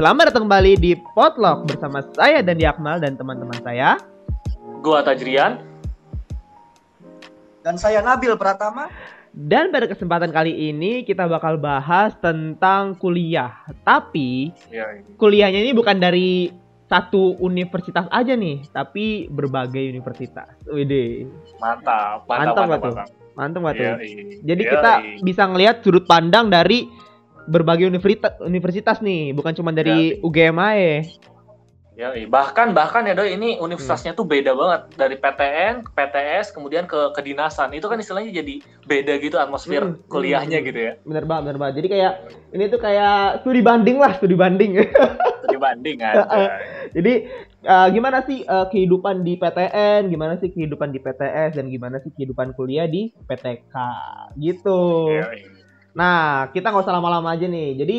[0.00, 4.00] Selamat datang kembali di Potluck bersama saya dan Akmal dan teman-teman saya.
[4.80, 5.60] Gua Tajrian.
[7.60, 8.88] Dan saya Nabil Pratama.
[9.28, 13.60] Dan pada kesempatan kali ini kita bakal bahas tentang kuliah.
[13.84, 15.20] Tapi Ya, ini.
[15.20, 16.48] kuliahnya ini bukan dari
[16.88, 20.48] satu universitas aja nih, tapi berbagai universitas.
[20.64, 21.28] Wede,
[21.60, 23.08] Mantap, Mantap mantap, mantap, mantap.
[23.36, 23.84] mantap tuh?
[23.84, 24.22] Iya, iya.
[24.48, 25.20] Jadi Iya, kita iya.
[25.20, 26.88] bisa ngelihat sudut pandang dari
[27.50, 30.22] berbagai universitas universitas nih, bukan cuma dari Iya.
[30.22, 30.94] UGM aja.
[32.00, 36.88] Ya, bahkan bahkan ya doi ini universitasnya tuh beda banget dari PTN ke PTS kemudian
[36.88, 40.66] ke kedinasan itu kan istilahnya jadi beda gitu atmosfer Hmm, kuliahnya hmm.
[40.72, 41.74] gitu ya Bener banget, bener banget.
[41.84, 42.12] Jadi kayak
[42.56, 44.80] ini tuh kayak studi banding lah, studi banding.
[45.50, 46.24] dibanding aja.
[46.96, 47.12] Jadi
[47.68, 52.14] eh, gimana sih eh, kehidupan di PTN, gimana sih kehidupan di PTS dan gimana sih
[52.16, 53.74] kehidupan kuliah di PTK
[54.40, 55.10] gitu.
[55.12, 55.59] Iya, iya.
[55.94, 57.78] Nah, kita nggak usah lama-lama aja nih.
[57.78, 57.98] Jadi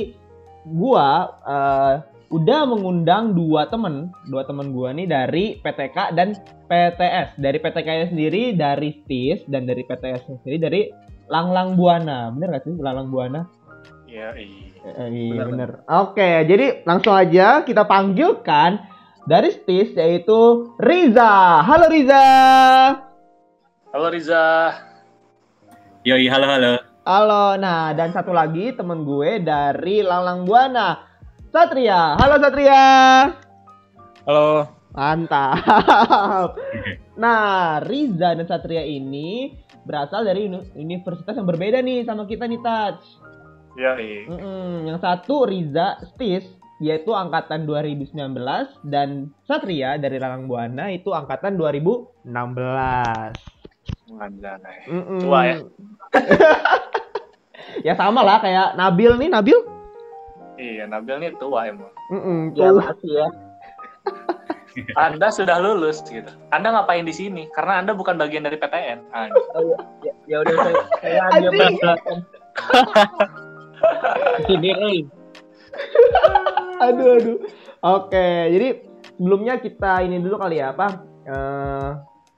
[0.68, 1.94] gua eh,
[2.32, 6.38] udah mengundang dua temen, dua temen gua nih dari PTK dan
[6.72, 7.36] PTS.
[7.36, 10.82] Dari PTK -nya sendiri dari STIS dan dari PTS -nya sendiri dari
[11.28, 12.32] Langlang Buana.
[12.32, 13.42] Bener gak sih Langlang Buana?
[14.12, 14.68] Iya, iya.
[14.82, 15.70] Eh, iya Bener, bener.
[15.88, 18.84] Oke, jadi langsung aja kita panggilkan
[19.24, 21.64] dari STIS yaitu Riza.
[21.64, 22.26] Halo Riza.
[23.92, 24.44] Halo Riza.
[26.04, 26.91] Yoi, halo halo.
[27.12, 27.60] Halo.
[27.60, 30.96] Nah, dan satu lagi temen gue dari Langlang Buana.
[31.52, 32.16] Satria.
[32.16, 32.88] Halo Satria.
[34.24, 34.72] Halo.
[34.96, 36.56] Mantap.
[37.22, 39.52] Nah, Riza dan Satria ini
[39.84, 43.04] berasal dari uni- universitas yang berbeda nih sama kita nih, Touch.
[43.76, 44.20] Iya, iya.
[44.88, 46.48] Yang satu Riza Stis
[46.80, 48.16] yaitu angkatan 2019
[48.88, 52.16] dan Satria dari Lalang Buana itu angkatan 2016.
[54.16, 54.82] Mantap, eh.
[54.90, 55.20] Mm-mm.
[55.22, 55.56] Tua ya?
[57.86, 59.58] ya sama lah kayak Nabil nih, Nabil.
[60.62, 61.92] Iya, Nabil nih tua emang.
[62.14, 62.80] Mm-mm, Ya tuh.
[62.82, 63.28] makasih ya.
[65.04, 66.32] Anda sudah lulus gitu.
[66.56, 67.52] Anda ngapain di sini?
[67.52, 69.04] Karena Anda bukan bagian dari PTN.
[69.12, 69.46] Anjing.
[69.52, 70.54] Oh, ya, ya, ya udah
[71.04, 71.94] saya saya.
[74.46, 75.00] Sini, eh.
[76.78, 77.38] aduh aduh.
[77.82, 78.68] Oke, jadi
[79.18, 80.88] sebelumnya kita ini dulu kali ya apa?
[81.26, 81.90] eh,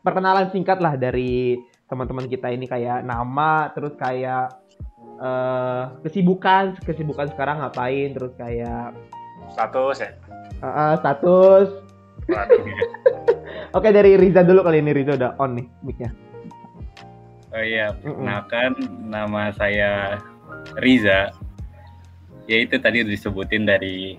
[0.04, 4.63] perkenalan singkat lah dari teman-teman kita ini kayak nama, terus kayak
[5.24, 8.92] eh, kesibukan, kesibukan sekarang ngapain, terus kayak
[9.52, 10.12] Status ya.
[10.64, 11.68] eh, eh, status.
[13.78, 16.10] Oke dari Riza dulu kali ini Riza udah on nih mic-nya.
[17.54, 18.74] Oh iya, perkenalkan
[19.06, 20.18] nama saya
[20.82, 21.30] Riza.
[22.50, 24.18] Ya itu tadi udah disebutin dari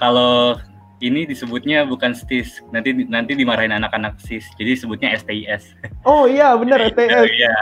[0.00, 0.56] kalau
[1.00, 4.48] ini disebutnya bukan STIS, nanti nanti dimarahin anak-anak SIS.
[4.60, 5.76] Jadi sebutnya STIS.
[6.04, 7.24] Oh iya bener STS.
[7.28, 7.54] Iya,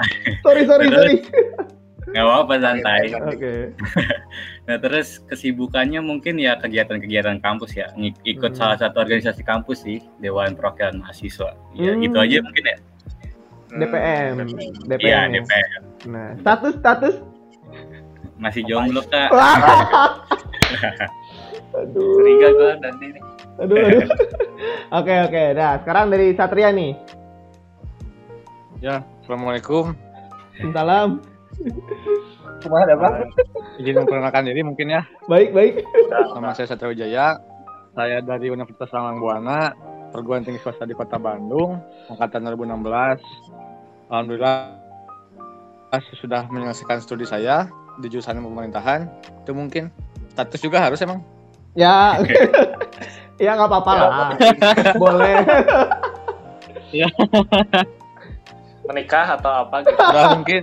[0.43, 1.17] sorry sorry sorry.
[2.09, 3.03] Nggak apa-apa santai.
[3.15, 3.55] Oke.
[4.69, 8.61] Nah terus kesibukannya mungkin ya kegiatan-kegiatan kampus ya, Ngik- ikut Hmm.
[8.61, 11.57] salah satu organisasi kampus sih, Dewan Perwakilan Mahasiswa.
[11.73, 12.05] Ya Hmm.
[12.05, 12.77] gitu aja mungkin ya.
[13.69, 14.35] DPM.
[14.85, 15.01] DPM.
[15.01, 15.41] Iya ya.
[15.41, 15.81] DPR.
[16.13, 17.15] Nah status status.
[18.37, 19.33] Masih jomblo kak.
[21.73, 22.13] aduh.
[22.21, 23.21] Curiga gue dan ini.
[23.59, 24.05] Aduh, aduh.
[25.01, 25.43] Oke, oke.
[25.53, 26.93] Nah, sekarang dari Satria nih.
[28.79, 29.93] Ya, Assalamualaikum.
[30.73, 31.21] Salam.
[32.59, 33.09] Cuma ada apa?
[33.79, 35.03] Izin memperkenalkan diri mungkin ya.
[35.31, 35.75] Baik, baik.
[36.11, 37.39] Nama saya Satria Wijaya.
[37.99, 39.75] Saya dari Universitas Langlang Buana,
[40.15, 43.19] perguruan tinggi swasta di Kota Bandung, angkatan 2016.
[44.07, 44.79] Alhamdulillah
[46.23, 47.67] sudah menyelesaikan studi saya
[47.99, 49.11] di jurusan pemerintahan.
[49.43, 49.91] Itu mungkin
[50.31, 51.27] status juga harus emang.
[51.75, 52.23] Ya.
[53.43, 54.31] ya nggak apa-apa lah.
[54.95, 55.43] Boleh.
[58.89, 59.99] Menikah atau apa gitu.
[59.99, 60.63] Sudah mungkin.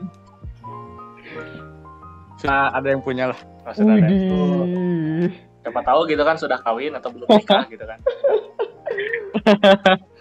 [2.36, 3.40] Sudah ada yang punya lah.
[3.66, 4.08] Oh, sudah ada.
[4.08, 5.32] Widih.
[5.66, 8.00] Siapa tahu gitu kan sudah kawin atau belum nikah gitu kan.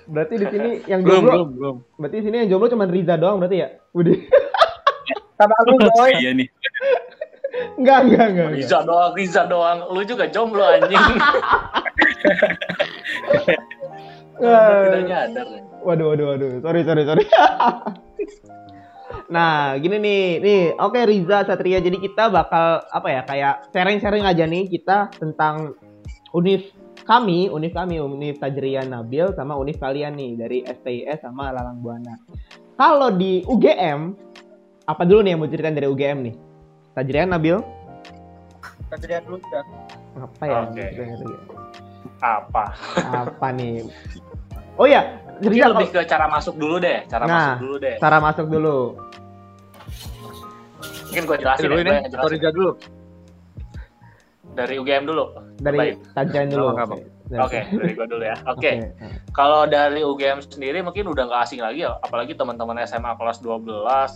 [0.05, 1.77] Berarti di sini yang Belum, jomblo, belum, belum.
[1.97, 3.69] berarti di sini yang jomblo cuma Riza doang berarti ya?
[3.97, 4.21] Widih.
[5.41, 6.13] Sama lu, Boy.
[6.21, 6.49] Iya nih.
[7.81, 8.49] Enggak, enggak, enggak.
[8.53, 9.79] Riza doang, Riza doang.
[9.89, 11.01] Lu juga jomblo anjing.
[14.37, 15.47] Tidak nyadar.
[15.85, 16.51] Waduh, waduh, waduh.
[16.61, 17.25] Sorry, sorry, sorry.
[19.29, 20.63] Nah, gini nih, nih.
[20.79, 21.83] Oke, Riza, Satria.
[21.83, 23.21] Jadi kita bakal apa ya?
[23.27, 25.77] Kayak sharing-sharing aja nih kita tentang
[26.35, 26.67] univ
[27.05, 32.17] kami, univ kami, univ Tajrian Nabil sama univ kalian nih dari STIS sama Lalang Buana.
[32.75, 34.17] Kalau di UGM,
[34.89, 36.35] apa dulu nih yang mau ceritain dari UGM nih?
[36.97, 37.61] Tajrian Nabil?
[38.89, 39.63] Satria dulu ya.
[40.19, 40.59] Apa ya?
[40.73, 41.09] UGM?
[42.25, 42.65] Apa?
[43.05, 43.85] Apa nih?
[44.75, 47.35] Oh ya, Mungkin Riza, lebih ke cara masuk dulu deh, cara Nah.
[47.35, 47.97] masuk dulu deh.
[47.99, 48.79] cara masuk dulu.
[51.05, 52.25] Mungkin gue jelasin Dulu ya, ini, gue yang jelasin.
[52.27, 52.71] Sorija dulu.
[54.55, 55.25] Dari UGM dulu.
[55.59, 55.79] Dari.
[56.13, 56.67] Tajrian dulu.
[56.71, 56.97] Nggak apa-apa.
[57.25, 58.37] Dari- Oke, dari gua dulu ya.
[58.53, 58.71] Oke.
[58.77, 59.07] Oke.
[59.33, 63.65] Kalau dari UGM sendiri mungkin udah nggak asing lagi ya, apalagi teman-teman SMA kelas 12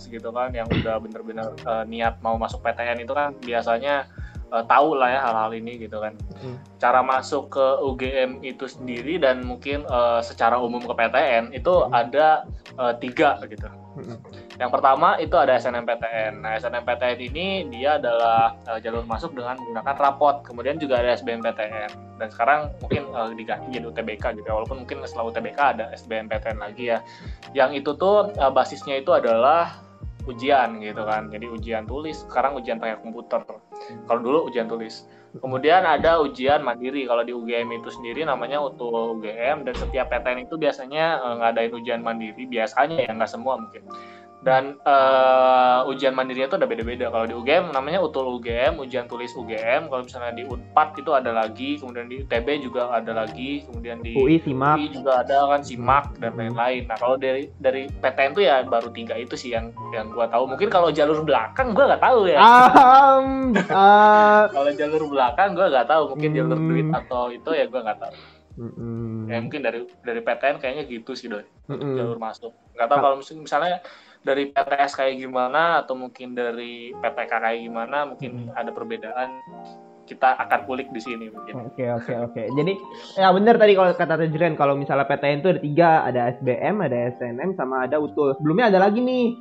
[0.07, 4.07] gitu kan yang udah bener-bener eh, niat mau masuk PTN itu kan biasanya
[4.53, 6.15] eh, tahu lah ya hal-hal ini gitu kan.
[6.41, 6.57] Hmm.
[6.81, 12.45] Cara masuk ke UGM itu sendiri dan mungkin eh, secara umum ke PTN itu ada
[12.77, 13.69] eh, tiga gitu.
[13.99, 14.19] Mm-mm.
[14.63, 16.43] Yang pertama itu ada SNMPTN.
[16.43, 20.47] Nah, SNMPTN ini dia adalah eh, jalur masuk dengan menggunakan rapot.
[20.47, 22.19] Kemudian juga ada SBMPTN.
[22.23, 24.55] Dan sekarang mungkin eh, diganti jadi UTBK gitu ya.
[24.55, 26.99] Walaupun mungkin setelah UTBK ada SBMPTN lagi ya.
[27.55, 29.83] Yang itu tuh eh, basisnya itu adalah
[30.29, 31.33] ujian gitu kan.
[31.33, 33.41] Jadi ujian tulis, sekarang ujian pakai komputer.
[34.05, 35.09] Kalau dulu ujian tulis.
[35.37, 37.05] Kemudian ada ujian mandiri.
[37.05, 41.73] Kalau di UGM itu sendiri namanya UTU UGM dan setiap PTN itu biasanya eh, ngadain
[41.73, 42.49] ujian mandiri.
[42.49, 43.85] Biasanya ya nggak semua mungkin.
[44.41, 47.11] Dan eh, ujian mandirinya itu ada beda-beda.
[47.11, 49.91] Kalau di UGM namanya UTUL UGM, ujian tulis UGM.
[49.91, 54.15] Kalau misalnya di Unpad itu ada lagi, kemudian di UTB juga ada lagi, kemudian di
[54.15, 54.79] UI simak.
[54.79, 56.87] UI juga ada kan SIMAK dan lain-lain.
[56.87, 60.47] Nah kalau dari dari PTN tuh ya baru tiga itu sih yang yang gua tahu.
[60.47, 62.39] Mungkin kalau jalur belakang gua nggak tahu ya.
[62.39, 66.03] Um, eh, Kalau jalur belakang gua nggak tahu.
[66.15, 66.69] Mungkin jalur Hmm.
[66.69, 68.15] duit atau itu ya gua nggak tahu.
[68.59, 69.31] mm-mm.
[69.31, 71.47] Ya mungkin dari dari PTN kayaknya gitu sih doi.
[71.67, 71.95] Mm-mm.
[71.95, 72.51] Jalur masuk.
[72.75, 73.79] Nggak tahu kalau mis- misalnya
[74.29, 79.41] dari PTS kayak gimana atau mungkin dari PTK kayak gimana mungkin ada perbedaan
[80.05, 81.69] kita akan kulik di sini mungkin.
[81.69, 82.43] Oke oke oke.
[82.57, 82.73] Jadi
[83.17, 86.97] ya benar tadi kalau kata Tajrian kalau misalnya PTN itu ada tiga, ada SBM, ada
[87.17, 88.37] SNM, sama ada UTUL.
[88.41, 89.37] Sebelumnya ada lagi nih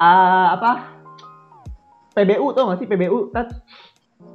[0.00, 0.72] ah, apa
[2.14, 3.18] PBU tuh nggak sih PBU?
[3.32, 3.48] Tat?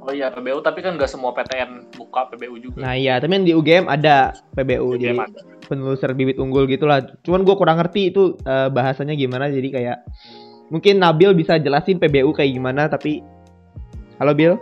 [0.00, 2.80] Oh iya PBU tapi kan nggak semua PTN buka PBU juga.
[2.80, 5.40] Nah iya, tapi yang di UGM ada PBU UGM jadi ada.
[5.68, 7.04] penelusur bibit unggul gitulah.
[7.20, 9.98] Cuman gue kurang ngerti itu eh, bahasanya gimana jadi kayak
[10.72, 13.20] mungkin Nabil bisa jelasin PBU kayak gimana tapi
[14.16, 14.56] Halo Bil?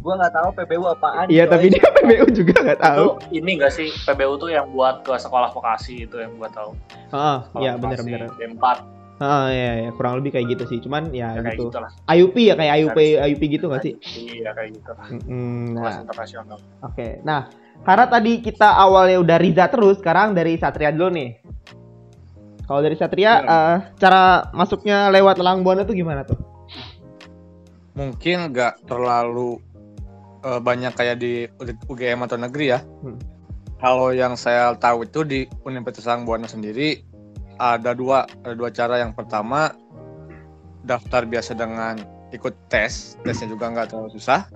[0.00, 1.26] Gua nggak tahu PBU apaan.
[1.28, 3.06] Iya, tapi dia PBU juga nggak tahu.
[3.18, 6.70] Itu ini nggak sih PBU tuh yang buat ke sekolah vokasi itu yang gua tahu.
[7.12, 8.30] Heeh, Sekolah iya benar-benar.
[8.38, 10.78] D4 Heeh, iya iya kurang lebih kayak gitu sih.
[10.84, 11.72] Cuman ya, ya, kayak gitu.
[11.72, 11.78] gitu.
[12.04, 13.94] IUP ya kayak IUP IUP gitu nggak sih?
[14.16, 14.90] Iya kayak gitu.
[15.24, 16.58] Mm, Nah, internasional.
[16.84, 17.08] oke.
[17.24, 17.48] Nah,
[17.80, 21.30] karena tadi kita awalnya udah Riza terus, sekarang dari Satria dulu nih.
[22.68, 26.36] Kalau dari Satria, eh, cara masuknya lewat Lelang Buana tuh gimana tuh?
[27.96, 29.56] mungkin nggak terlalu
[30.44, 31.48] eh, banyak kayak di
[31.88, 32.84] UGM atau negeri ya.
[33.02, 33.16] Hmm.
[33.76, 37.04] Kalau yang saya tahu itu di Universitas Langbuana sendiri
[37.56, 39.00] ada dua ada dua cara.
[39.00, 39.72] Yang pertama
[40.86, 41.98] daftar biasa dengan
[42.30, 44.46] ikut tes, tesnya juga nggak terlalu susah.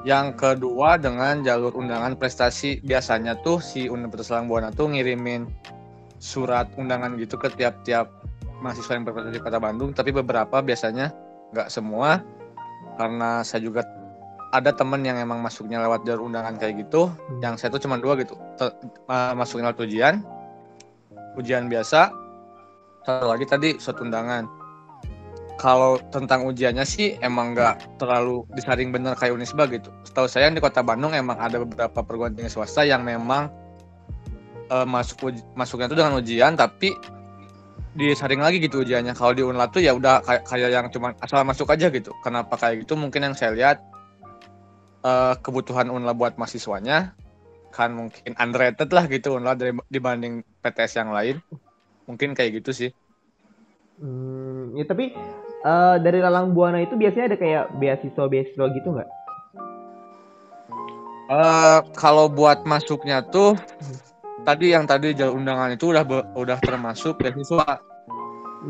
[0.00, 2.80] Yang kedua dengan jalur undangan prestasi.
[2.80, 5.44] Biasanya tuh si Universitas Langbuana tuh ngirimin
[6.16, 8.08] surat undangan gitu ke tiap-tiap
[8.64, 11.12] mahasiswa yang berprestasi di Kota Bandung, tapi beberapa biasanya
[11.52, 12.24] nggak semua.
[12.96, 13.84] Karena saya juga
[14.50, 17.12] ada temen yang emang masuknya lewat jalur undangan kayak gitu.
[17.44, 18.36] Yang saya tuh cuma dua gitu.
[18.56, 18.72] Te-
[19.04, 20.24] ma- masuknya lewat ujian
[21.38, 22.10] ujian biasa
[23.04, 24.44] satu lagi tadi surat undangan
[25.60, 30.60] kalau tentang ujiannya sih emang nggak terlalu disaring bener kayak Unisba gitu setahu saya di
[30.62, 33.52] kota Bandung emang ada beberapa perguruan tinggi swasta yang memang
[34.72, 36.96] eh, masuk masuknya tuh dengan ujian tapi
[37.94, 39.18] disaring lagi gitu ujiannya.
[39.18, 42.14] Kalau di Unla tuh ya udah kayak kayak yang cuman asal masuk aja gitu.
[42.22, 42.94] Kenapa kayak gitu?
[42.94, 43.82] Mungkin yang saya lihat
[45.02, 47.14] eh, kebutuhan Unla buat mahasiswanya
[47.70, 51.38] kan mungkin underrated lah gitu Unla dari dibanding PTS yang lain.
[52.06, 52.90] Mungkin kayak gitu sih.
[54.00, 55.12] Hmm, ya tapi
[55.62, 59.10] eh, dari Lelang Buana itu biasanya ada kayak beasiswa-beasiswa gitu nggak?
[61.30, 63.54] Eh kalau buat masuknya tuh
[64.42, 66.02] tadi yang tadi jalur undangan itu udah
[66.34, 67.78] udah termasuk beasiswa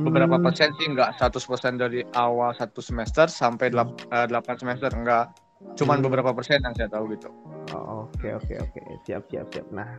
[0.04, 4.90] beberapa Hmm, persen sih nggak 100% dari awal satu semester sampai delap- eh, 8 semester
[4.92, 5.32] enggak
[5.76, 6.04] cuman Hmm.
[6.04, 7.28] beberapa persen yang saya tahu gitu
[7.74, 9.66] Oke oke oke siap siap siap.
[9.70, 9.94] Nah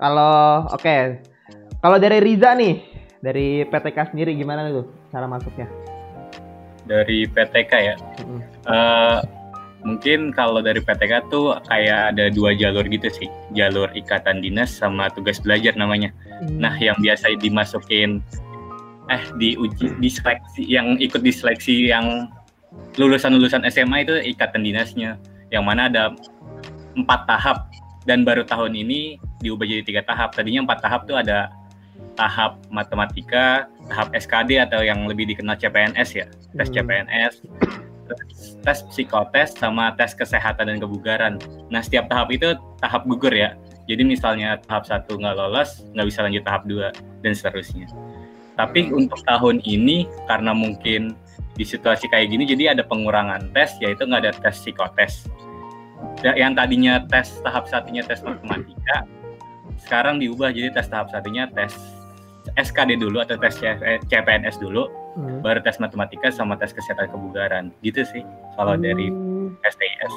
[0.00, 1.20] kalau oke
[1.82, 2.78] kalau dari Riza nih
[3.22, 5.70] dari PTK sendiri gimana tuh cara masuknya?
[6.86, 7.94] Dari PTK ya.
[8.66, 9.18] Eh,
[9.86, 13.30] mungkin kalau dari PTK tuh kayak ada dua jalur gitu sih.
[13.54, 16.10] Jalur ikatan dinas sama tugas belajar namanya.
[16.42, 18.18] Nah, yang biasa dimasukin
[19.10, 22.30] eh di uji di seleksi yang ikut di seleksi yang
[22.96, 25.18] lulusan-lulusan SMA itu ikatan dinasnya
[25.50, 26.14] yang mana ada
[26.96, 27.68] empat tahap.
[28.02, 30.34] Dan baru tahun ini diubah jadi tiga tahap.
[30.34, 31.54] Tadinya empat tahap tuh ada
[32.18, 36.26] tahap matematika tahap SKD atau yang lebih dikenal CPNS ya.
[36.58, 36.74] Tes Hmm.
[36.82, 37.34] CPNS
[38.08, 41.38] tes- tes psikotes sama tes kesehatan dan kebugaran.
[41.70, 43.56] Nah setiap tahap itu tahap gugur ya.
[43.86, 46.88] Jadi misalnya tahap satu nggak lolos nggak bisa lanjut tahap dua
[47.22, 47.88] dan seterusnya.
[48.54, 51.16] Tapi untuk tahun ini karena mungkin
[51.52, 55.28] di situasi kayak gini jadi ada pengurangan tes yaitu nggak ada tes psikotes
[56.24, 59.04] yang tadinya tes tahap satunya tes matematika
[59.78, 61.74] sekarang diubah jadi tes tahap satunya tes
[62.54, 63.54] SKD dulu atau tes
[64.04, 65.44] CPNS dulu Hmm.
[65.44, 68.24] baru tes matematika sama tes kesehatan kebugaran gitu sih
[68.56, 69.52] kalau dari Hmm.
[69.62, 70.14] STIS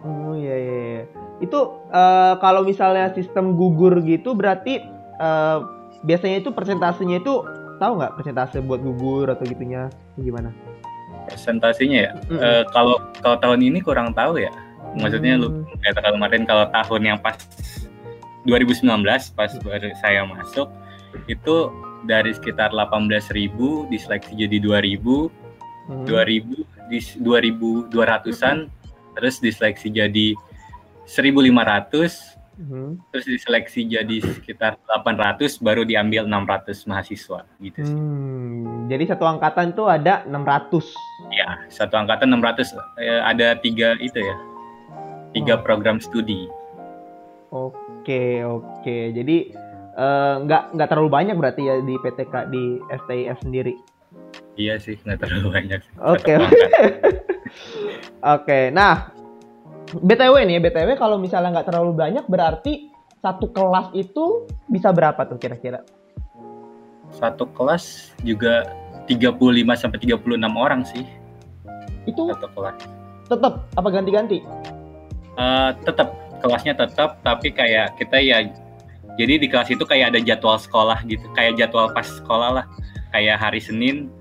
[0.00, 0.76] Oh iya iya.
[0.80, 1.02] iya.
[1.38, 4.80] Itu eh, kalau misalnya sistem gugur gitu berarti
[5.14, 5.58] eh,
[6.00, 7.44] biasanya itu persentasenya itu
[7.76, 10.56] tahu nggak persentase buat gugur atau gitunya gimana?
[11.28, 12.40] presentasinya ya Mm-mm.
[12.40, 14.48] Eh, kalau kalau tahun ini kurang tahu ya
[14.94, 15.78] maksudnya lu Hmm.
[15.80, 17.36] kata kalau kemarin kalau tahun yang pas
[18.42, 20.68] 2019 pas baru saya masuk
[21.26, 21.56] itu
[22.02, 23.52] dari sekitar 18.000
[23.86, 25.28] diseleksi jadi 2.000
[25.90, 26.06] Hmm.
[26.06, 28.70] 2000 di 2200-an
[29.12, 30.34] terus diseleksi jadi
[31.04, 33.00] 1500 Hmm.
[33.08, 37.96] terus diseleksi jadi sekitar 800 baru diambil 600 mahasiswa gitu sih.
[37.96, 40.92] Hmm, Jadi satu angkatan tuh ada 600.
[41.32, 44.36] Ya, satu angkatan 600 eh, ada tiga itu ya.
[45.30, 45.62] Tiga Oh.
[45.62, 46.50] program studi.
[47.50, 48.96] Oke oke.
[49.10, 49.36] Jadi
[49.92, 53.74] eh, nggak nggak terlalu banyak berarti ya di PTK di STIF sendiri.
[54.54, 55.80] Iya sih, nggak terlalu banyak.
[55.98, 56.34] Oke.
[56.36, 56.90] Angkatan.
[58.36, 58.60] Oke.
[58.70, 59.10] Nah,
[59.90, 65.36] BTW nih, BTW kalau misalnya nggak terlalu banyak berarti satu kelas itu bisa berapa tuh
[65.36, 65.82] kira-kira?
[67.10, 68.70] Satu kelas juga
[69.10, 69.34] 35
[69.74, 70.22] sampai 36
[70.54, 71.02] orang sih
[72.06, 72.78] Itu satu kelas.
[73.26, 74.38] tetap apa ganti-ganti?
[75.40, 76.08] Eh, tetap
[76.44, 78.44] kelasnya tetap tapi kayak kita ya
[79.16, 82.64] jadi di kelas itu kayak ada jadwal sekolah gitu kayak jadwal pas sekolah lah
[83.08, 84.12] kayak hari Senin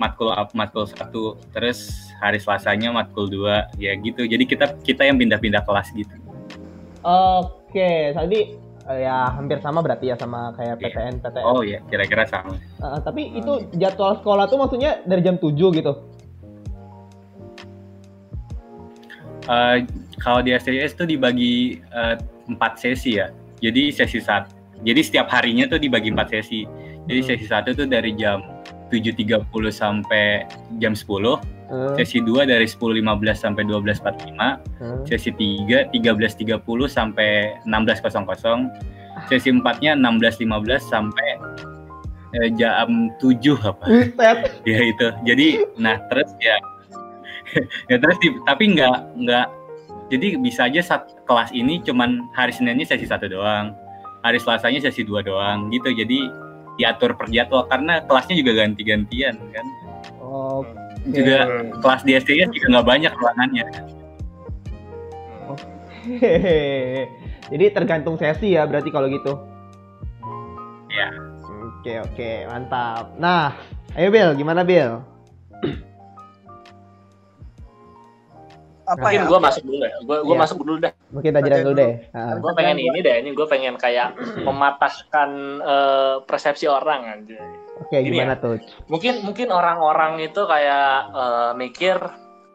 [0.00, 5.20] matkul up matkul satu terus hari Selasanya matkul dua ya gitu jadi kita kita yang
[5.20, 6.16] pindah-pindah kelas gitu
[7.04, 8.56] Oke, tadi
[8.88, 10.88] eh, ya hampir sama berarti ya sama kayak Iya.
[10.88, 11.44] PTN PTN.
[11.44, 15.92] oh ya kira-kira sama Eh, tapi itu jadwal sekolah tuh maksudnya dari jam 7 gitu.
[19.44, 19.76] Eh,
[20.18, 22.14] kalau di STS tuh dibagi eh,
[22.46, 24.52] empat sesi ya jadi sesi saat
[24.82, 26.66] jadi setiap harinya tuh dibagi empat sesi
[27.04, 27.28] jadi Hmm.
[27.30, 28.40] sesi satu tuh dari jam
[28.88, 30.44] 7.30 sampai
[30.78, 33.00] jam 10 Eh, Sesi 2 dari 10.15
[33.34, 34.54] sampai 12.45, eh.
[35.08, 38.68] sesi 3 13.30 sampai 16.00,
[39.26, 40.44] sesi 4-nya 16.15
[40.84, 41.28] sampai
[42.36, 43.80] eh, jam 7 apa.
[44.62, 45.08] Ya itu.
[45.24, 46.60] Jadi nah terus ya
[47.90, 49.46] ya terus di- tapi nggak nggak
[50.12, 53.72] jadi bisa aja saat kelas ini cuman hari Seninnya sesi satu doang.
[54.24, 55.92] Hari Selasanya sesi dua doang gitu.
[55.92, 56.28] Jadi
[56.80, 59.66] diatur per jadwal karena kelasnya juga ganti-gantian kan.
[60.20, 60.72] Oke.
[61.12, 63.66] Juga kelas di STS juga nggak banyak ruangannya.
[66.04, 67.08] Hehehe.
[67.52, 69.32] Jadi tergantung sesi ya berarti kalau gitu.
[70.88, 71.08] Ya.
[71.84, 73.12] Oke oke mantap.
[73.20, 73.52] Nah,
[73.92, 75.04] ayo Bill, gimana Bill?
[78.84, 79.24] Apa Mungkin ya?
[79.26, 79.92] gue masuk dulu deh.
[80.00, 80.42] Gue gue Iya.
[80.44, 80.92] masuk dulu deh.
[81.10, 81.92] Mungkin tajiran dulu deh.
[82.12, 82.36] Ah.
[82.36, 83.14] Gue pengen ini deh.
[83.20, 84.08] Ini gue pengen kayak
[84.46, 87.40] mematahkan eh, persepsi orang aja.
[87.80, 88.60] Oke, Gini gimana tuh?
[88.86, 91.96] Mungkin mungkin orang-orang itu kayak eh, mikir.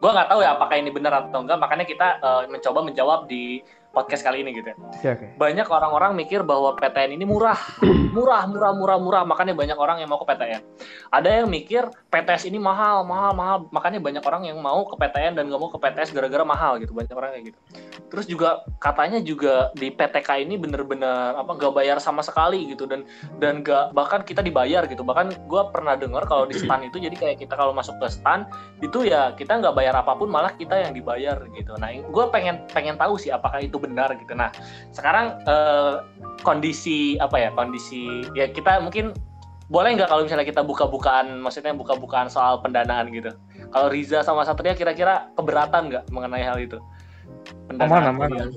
[0.00, 1.58] Gue nggak tahu ya apakah ini benar atau enggak.
[1.58, 3.58] Makanya kita eh, mencoba menjawab di
[3.90, 4.70] podcast kali ini gitu.
[4.70, 5.14] ya.
[5.18, 5.34] Oke.
[5.34, 7.58] Banyak orang-orang mikir bahwa PTN ini murah,
[8.16, 9.22] murah, murah, murah, murah.
[9.26, 10.62] Makanya banyak orang yang mau ke PTN.
[11.10, 13.56] Ada yang mikir PTS ini mahal, mahal, mahal.
[13.74, 16.94] Makanya banyak orang yang mau ke PTN dan nggak mau ke PTS gara-gara mahal gitu.
[16.94, 17.58] Banyak orang kayak gitu.
[18.10, 23.02] Terus juga katanya juga di PTK ini bener-bener apa nggak bayar sama sekali gitu dan
[23.42, 25.02] dan nggak bahkan kita dibayar gitu.
[25.02, 28.46] Bahkan gue pernah dengar kalau di stan itu jadi kayak kita kalau masuk ke stan
[28.78, 31.74] itu ya kita nggak bayar apa pun malah kita yang dibayar gitu.
[31.74, 34.36] Nah gue pengen pengen tahu sih apakah itu benar gitu.
[34.36, 34.52] Nah
[34.92, 35.94] sekarang eh,
[36.44, 39.16] kondisi apa ya kondisi ya kita mungkin
[39.70, 43.32] boleh nggak kalau misalnya kita buka-bukaan maksudnya buka-bukaan soal pendanaan gitu.
[43.70, 46.76] Kalau Riza sama Satria kira-kira keberatan nggak mengenai hal itu?
[47.78, 48.28] Aman, aman.
[48.28, 48.50] kuliah.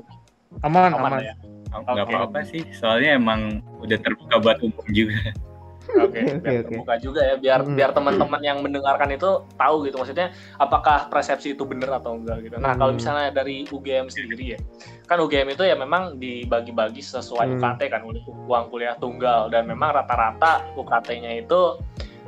[0.65, 1.22] Aman, aman, aman.
[1.22, 1.36] ya.
[1.74, 2.13] nggak Oke.
[2.13, 5.34] apa-apa sih soalnya emang udah terbuka buat umum juga
[6.03, 6.69] Oke, biar oke.
[6.71, 7.75] terbuka juga ya, biar Hmm.
[7.75, 12.55] biar teman-teman yang mendengarkan itu tahu gitu, maksudnya apakah persepsi itu benar atau enggak gitu.
[12.57, 12.99] Nah, kalau Hmm.
[13.03, 14.59] misalnya dari UGM sendiri ya,
[15.05, 17.55] kan UGM itu ya memang dibagi-bagi sesuai Hmm.
[17.59, 18.01] UKT kan,
[18.47, 21.77] uang kuliah tunggal dan memang rata-rata UKT-nya itu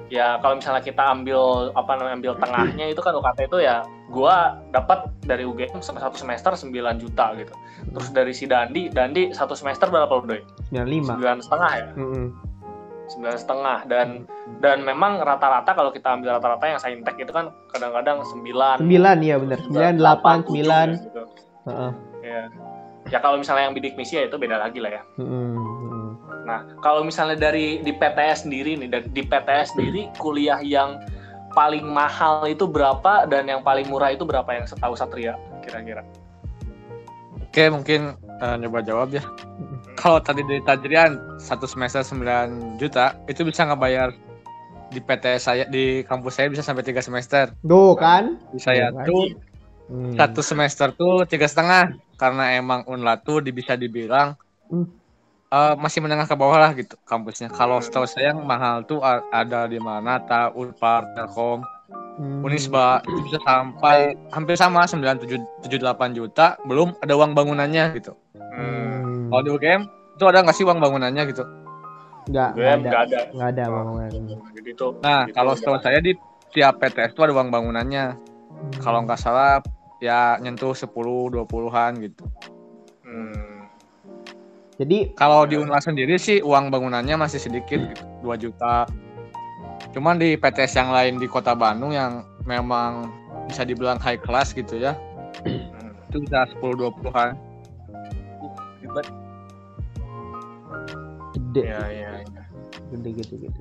[0.06, 3.82] ya kalau misalnya kita ambil apa namanya ambil tengahnya itu kan UKT itu ya
[4.14, 7.54] gua dapat dari UGM satu semester 9 juta gitu.
[7.90, 10.46] Terus dari si Dandi, Dandi satu semester berapa lo Doy?
[10.70, 11.10] 95.
[11.10, 11.88] Sembilan setengah ya?
[11.98, 12.26] Mm-mm.
[13.06, 14.26] Sembilan setengah dan
[14.60, 19.36] dan memang rata-rata kalau kita ambil rata-rata yang saintek itu kan kadang-kadang sembilan 9 iya
[19.38, 19.60] benar.
[19.70, 21.06] 9 8 9.
[21.06, 21.24] gitu.
[21.66, 21.92] Heeh.
[22.26, 22.42] ya
[23.10, 25.04] ya kalau misalnya yang bidik misi ya itu beda lagi lah ya.
[25.22, 26.18] Mm-mm.
[26.46, 31.02] nah kalau misalnya dari di PTS sendiri nih dari di PTS sendiri kuliah yang
[31.54, 36.06] paling mahal itu berapa dan yang paling murah itu berapa yang setahu Satria kira-kira
[37.56, 39.24] Oke, mungkin eh, nyoba jawab ya.
[39.96, 44.12] Kalau tadi dari Tajrian satu semester 9 juta, itu bisa ngebayar
[44.92, 47.52] di PT saya di kampus saya bisa sampai tiga semester.
[47.66, 48.38] Tuh kan.
[48.54, 49.24] Di saya Iya, tuh
[49.86, 50.18] Hmm.
[50.18, 54.34] satu semester tuh tiga setengah karena emang unla tuh di- bisa dibilang
[54.66, 54.90] Hmm.
[55.46, 57.54] eh, masih menengah ke bawah lah gitu kampusnya.
[57.54, 58.98] Kalau setahu saya yang mahal tuh
[59.30, 61.62] ada di mana ta Unpar, Telkom,
[62.16, 62.42] Hmm.
[62.42, 68.16] Unisba itu bisa sampai hampir sama 9778 juta belum ada uang bangunannya gitu.
[68.56, 68.95] Hmm.
[69.36, 69.44] Hmm.
[69.44, 69.82] Kalau di UGM
[70.16, 71.44] itu ada nggak sih uang bangunannya gitu?
[72.32, 72.88] Nggak, nggak ada.
[72.88, 73.20] nggak ada.
[73.36, 74.10] Nggak ada bangunan.
[74.56, 74.88] Jadi itu.
[75.04, 76.12] Nah, itu kalau setahu saya di
[76.56, 78.06] tiap PTS itu ada uang bangunannya.
[78.80, 79.60] Kalau nggak salah
[80.00, 80.88] ya nyentuh 10
[81.36, 82.24] 20-an gitu.
[83.04, 83.68] Hmm.
[84.76, 88.88] Jadi Kalau di Unla sendiri sih uang bangunannya masih sedikit gitu, 2 juta.
[89.96, 93.08] Cuman di PTS yang lain di Kota Bandung yang memang
[93.48, 94.96] bisa dibilang high class gitu ya,
[95.46, 95.94] Hmm.
[96.10, 97.36] itu bisa 10 20-an.
[101.36, 102.42] Gede, Iya, iya, iya.
[102.90, 103.60] gede gitu gitu.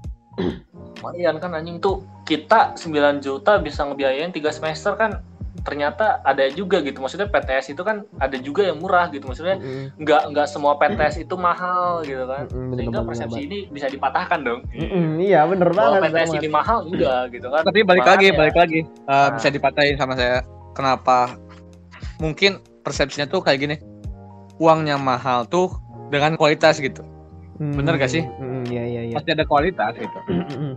[0.97, 2.91] Lumayan kan anjing tuh kita 9
[3.21, 5.21] juta bisa ngebiayain 3 semester kan
[5.63, 9.97] ternyata ada juga gitu maksudnya PTS itu kan ada juga yang murah gitu maksudnya Mm-mm.
[9.97, 14.41] nggak nggak semua PTS itu mahal gitu kan bener sehingga persepsi bener ini bisa dipatahkan
[14.43, 14.61] dong.
[14.69, 16.01] Mm-mm, Iya bener banget.
[16.03, 16.51] bener PTS ini banget.
[16.53, 18.81] mahal enggak gitu kan Tapi balik lagi, Makanya- balik lagi.
[18.83, 19.29] Uh, Nah.
[19.33, 20.37] Bisa dipatahin sama saya.
[20.75, 21.19] Kenapa?
[22.17, 22.51] Mungkin
[22.83, 23.77] persepsinya tuh kayak gini.
[24.57, 25.71] Uangnya mahal tuh
[26.11, 27.01] dengan kualitas gitu.
[27.59, 28.23] Bener gak sih?
[28.41, 29.15] Mm, Iya iya iya.
[29.15, 30.19] Pasti ada kualitas gitu.
[30.27, 30.73] Mm-mm.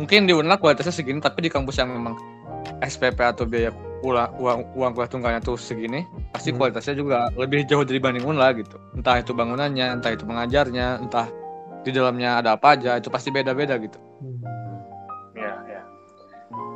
[0.00, 2.16] Mungkin di Unla kualitasnya segini, tapi di kampus yang memang
[2.80, 3.68] SPP atau biaya
[4.00, 6.56] uang uang, uang kuliah tunggalnya tuh segini, pasti Hmm.
[6.56, 8.80] kualitasnya juga lebih jauh dibanding Unla gitu.
[8.96, 11.28] Entah itu bangunannya, entah itu pengajarnya, entah
[11.84, 13.96] di dalamnya ada apa aja, itu pasti beda-beda gitu.
[13.96, 14.59] ya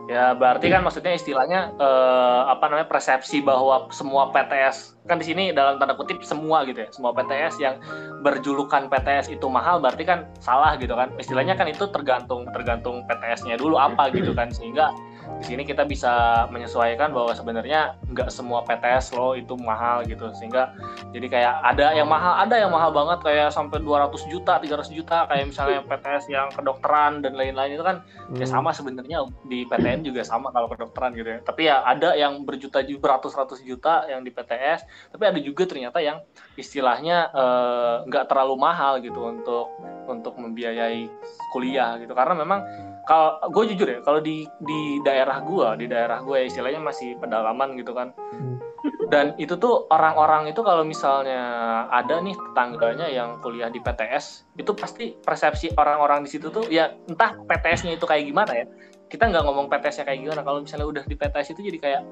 [0.04, 5.52] ya berarti kan maksudnya istilahnya eh, apa namanya persepsi bahwa semua PTS kan di sini
[5.52, 7.76] dalam tanda kutip semua gitu ya semua PTS yang
[8.24, 11.12] berjulukan PTS itu mahal berarti kan salah gitu kan.
[11.20, 14.96] Istilahnya kan itu tergantung tergantung PTS-nya dulu apa gitu kan sehingga
[15.34, 20.32] di sini kita bisa menyesuaikan bahwa sebenarnya nggak semua PTS lo itu mahal gitu.
[20.32, 20.72] Sehingga
[21.12, 23.18] jadi kayak ada yang mahal ada yang mahal banget.
[23.20, 25.28] Kayak sampai 200 juta 300 juta.
[25.28, 28.00] Kayak misalnya PTS yang kedokteran dan lain-lain itu kan
[28.32, 28.52] ya Hmm.
[28.56, 29.26] sama sebenarnya.
[29.44, 31.38] Di PTN juga sama kalau kedokteran gitu ya.
[31.42, 36.00] Tapi ya ada yang berjuta ju- beratus-ratus juta yang di PTS tapi ada juga ternyata
[36.00, 39.74] yang istilahnya eh, nggak terlalu mahal gitu untuk
[40.06, 41.10] untuk membiayai
[41.50, 42.14] kuliah gitu.
[42.14, 42.60] Karena memang
[43.04, 47.74] kalau gue jujur ya kalau di di daerah gue di daerah gue istilahnya masih pedalaman
[47.74, 48.58] gitu kan Hmm.
[49.06, 51.40] dan itu tuh orang-orang itu kalau misalnya
[51.88, 56.88] ada nih tetangganya yang kuliah di PTS itu pasti persepsi orang-orang di situ tuh ya
[57.04, 58.66] entah PTS-nya itu kayak gimana ya
[59.06, 62.02] kita nggak ngomong PTS-nya kayak gimana kalau misalnya udah di PTS itu jadi kayak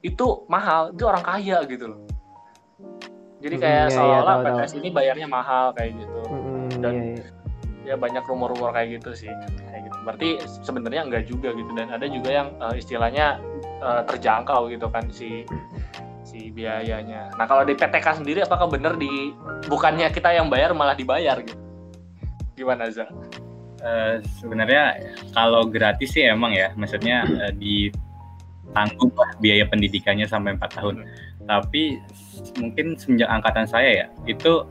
[0.00, 2.00] itu mahal itu orang kaya gitu loh
[3.40, 4.36] jadi Hmm, kayak iya, seolah-olah.
[4.46, 7.28] PTS ini bayarnya mahal kayak gitu Mm-mm, Dan- iya,
[7.82, 7.92] iya.
[7.92, 12.06] ya banyak rumor-rumor kayak gitu sih kayak gitu berarti sebenarnya enggak juga gitu dan ada
[12.08, 13.40] juga yang eh, istilahnya
[13.80, 15.44] eh, terjangkau gitu kan si
[16.24, 19.34] si biayanya nah kalau di PTK sendiri apakah benar di
[19.66, 21.58] bukannya kita yang bayar malah dibayar gitu
[22.56, 23.08] gimana Za?
[23.80, 25.00] Eh, sebenarnya
[25.32, 31.08] kalau gratis sih emang ya, maksudnya eh, ditanggung lah biaya pendidikannya sampai 4 tahun.
[31.48, 34.68] Tapi s- mungkin semenjak angkatan saya ya, itu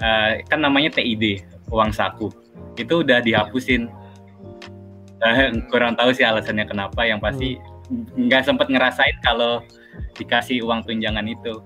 [0.00, 2.32] eh, kan namanya TID, uang saku.
[2.80, 3.92] Itu udah dihapusin.
[5.18, 7.58] Eh, kurang tahu sih alasannya kenapa, yang pasti
[8.14, 9.64] nggak sempat ngerasain kalau
[10.14, 11.58] dikasih uang tunjangan itu.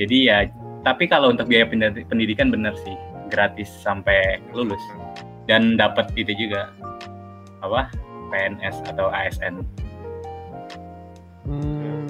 [0.00, 0.48] Jadi ya,
[0.80, 2.96] tapi kalau untuk biaya pendi- pendidikan bener sih,
[3.28, 4.80] gratis sampai lulus
[5.46, 6.74] dan dapat itu juga
[7.62, 7.88] apa
[8.34, 9.62] PNS atau ASN
[11.40, 12.06] Hmm.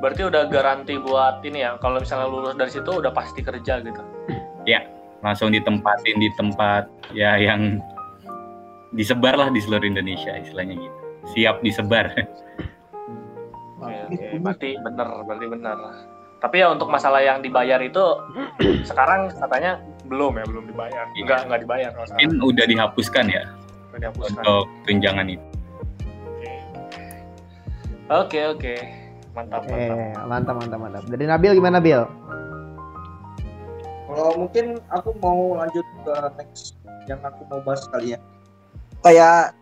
[0.00, 4.02] berarti udah garansi buat ini ya kalau misalnya lulus dari situ udah pasti kerja gitu
[5.22, 7.82] langsung ditempatin di tempat ya yang
[8.90, 10.98] disebar lah di seluruh Indonesia istilahnya gitu
[11.28, 12.08] siap disebar
[13.78, 14.36] Oke, oke.
[14.42, 15.76] berarti bener berarti bener
[16.38, 18.04] tapi ya untuk masalah yang dibayar itu
[18.88, 21.22] sekarang katanya belum ya belum dibayar Iya.
[21.22, 23.42] enggak enggak dibayar kalau sekarang mungkin udah dihapuskan ya
[23.88, 24.40] Udah dihapuskan.
[24.40, 25.46] untuk tunjangan itu
[28.08, 28.74] Oke oke
[29.36, 29.96] mantap mantap.
[30.00, 31.02] Eh, mantap mantap mantap.
[31.06, 32.08] Dari Nabil gimana Bil?
[34.08, 36.74] Kalau mungkin aku mau lanjut ke next
[37.04, 38.18] yang aku mau bahas kali ya.
[39.02, 39.54] Kayak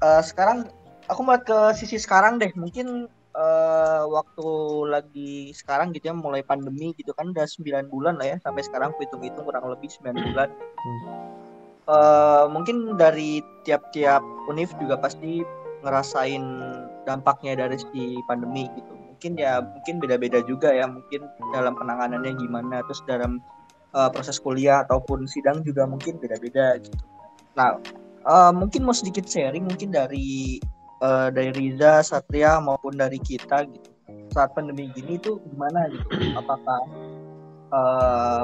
[0.00, 0.68] eh, sekarang
[1.08, 2.52] aku melihat ke sisi sekarang deh.
[2.56, 4.48] Mungkin eh, waktu
[4.88, 8.92] lagi sekarang gitu ya mulai pandemi gitu kan udah 9 bulan lah ya sampai sekarang
[8.92, 10.48] aku hitung-hitung kurang lebih 9 bulan.
[11.82, 15.42] Eh, mungkin dari tiap-tiap univ juga pasti
[15.82, 16.44] ngerasain
[17.02, 18.92] dampaknya dari si pandemi gitu.
[19.22, 21.22] mungkin ya mungkin beda-beda juga ya mungkin
[21.54, 23.38] dalam penanganannya gimana terus dalam
[23.94, 26.98] uh, proses kuliah ataupun sidang juga mungkin beda-beda gitu.
[27.54, 27.78] Nah
[28.26, 30.58] uh, mungkin mau sedikit sharing mungkin dari
[31.02, 33.90] uh, dari Riza, Satria maupun dari kita gitu
[34.32, 36.80] saat pandemi gini tuh gimana gitu apakah
[37.72, 38.42] uh,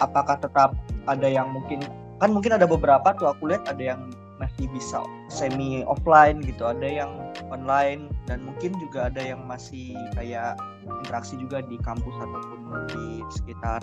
[0.00, 0.72] apakah tetap
[1.08, 1.84] ada yang mungkin
[2.20, 4.00] kan mungkin ada beberapa tuh aku lihat ada yang
[4.36, 5.00] masih bisa
[5.32, 7.12] semi offline gitu ada yang
[7.48, 12.60] online dan mungkin juga ada yang masih kayak interaksi juga di kampus ataupun
[12.92, 13.80] di sekitar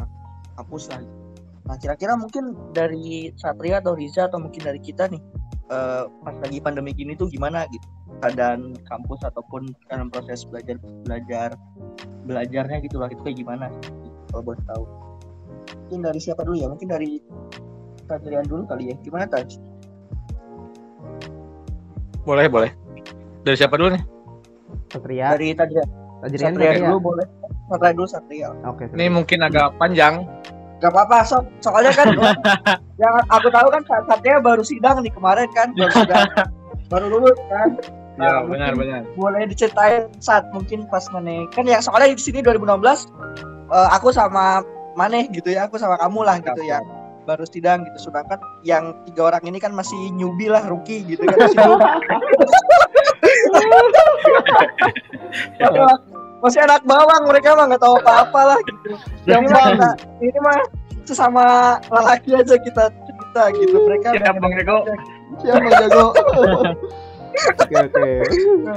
[0.57, 1.22] kampus lah gitu.
[1.63, 5.21] Nah kira-kira mungkin dari Satria atau Riza atau mungkin dari kita nih
[5.71, 7.87] uh, pas lagi pandemi gini tuh gimana gitu
[8.19, 10.75] keadaan kampus ataupun dalam proses belajar
[11.07, 11.49] belajar
[12.27, 13.71] belajarnya gitu lah itu kayak gimana
[14.31, 14.83] kalau boleh tahu
[15.87, 17.19] mungkin dari siapa dulu ya mungkin dari
[18.03, 19.73] Satria dulu kali ya gimana Taj?
[22.23, 22.71] Boleh, boleh.
[23.43, 24.03] Dari siapa dulu nih?
[24.87, 25.35] Satria.
[25.35, 25.49] Dari.
[25.51, 25.87] Tadrian
[26.23, 26.87] Satria Satria.
[26.87, 27.27] dulu boleh.
[27.67, 28.49] Satria dulu Satria.
[28.63, 28.87] Oke.
[28.95, 30.23] Ini mungkin agak panjang.
[30.81, 32.11] Gak apa-apa, so soalnya kan
[33.01, 36.27] yang aku tahu kan Satria baru sidang nih kemarin kan, baru sidang,
[36.91, 37.69] baru lulus kan.
[38.13, 39.09] Ya, Nah, benar, benar.
[39.17, 43.09] Boleh diceritain saat mungkin pas Maneh kan yang soalnya di sini 2016
[43.73, 44.61] eh, aku sama
[44.93, 46.77] Maneh gitu ya, aku sama kamu lah gitu ya.
[47.25, 51.37] Baru sidang gitu, sedangkan yang tiga orang ini kan masih newbie lah, rookie gitu kan
[51.41, 51.89] masih newbie.
[56.43, 58.99] masih, anak, bawang mereka mah nggak tahu apa-apa lah gitu.
[59.25, 60.59] Ini mah kita- ini mah
[61.03, 61.45] sesama
[61.87, 63.77] lelaki aja kita cerita gitu.
[63.79, 64.77] Mereka Siap, Bang Jago.
[65.39, 66.05] Siapa jago?
[67.33, 68.09] Oke oke.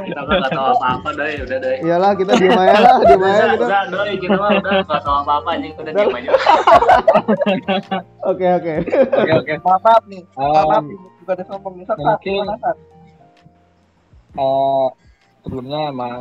[0.08, 1.76] Kita nggak tahu apa-apa deh, udah deh.
[1.84, 3.66] Iyalah kita diem aja lah, diem aja Udah, kita.
[3.68, 6.30] udah, doi, kita mah udah nggak tahu apa-apa anjing, udah diem aja.
[8.24, 8.74] Oke oke.
[9.12, 9.52] Oke, oke.
[9.60, 11.84] maaf maaf nih, maaf, maaf nih, bukan ada sombong nih.
[11.84, 12.48] Mungkin-
[14.40, 14.86] eh,
[15.44, 16.16] sebelumnya emang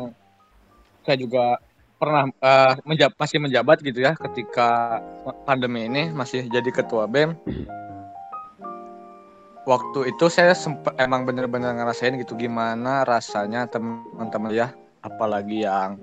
[1.06, 1.62] saya juga
[1.96, 5.00] pernah eh, menjab- masih menjabat gitu ya ketika
[5.48, 7.38] pandemi ini masih jadi ketua BEM.
[9.66, 14.68] Waktu itu saya sempat emang bener-bener ngerasain gitu gimana rasanya teman-teman ya,
[15.02, 15.98] apalagi yang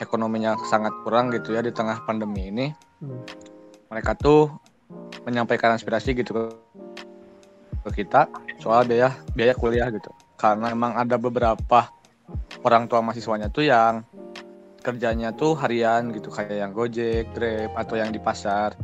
[0.00, 2.66] ekonominya sangat kurang gitu ya di tengah pandemi ini.
[3.04, 3.20] Hmm.
[3.92, 4.48] Mereka tuh
[5.28, 6.42] menyampaikan aspirasi gitu ke,
[7.84, 8.28] ke kita
[8.60, 11.88] soal biaya biaya kuliah gitu karena emang ada beberapa
[12.64, 14.04] orang tua mahasiswanya tuh yang
[14.84, 18.76] kerjanya tuh harian gitu kayak yang Gojek, Grab atau yang di pasar.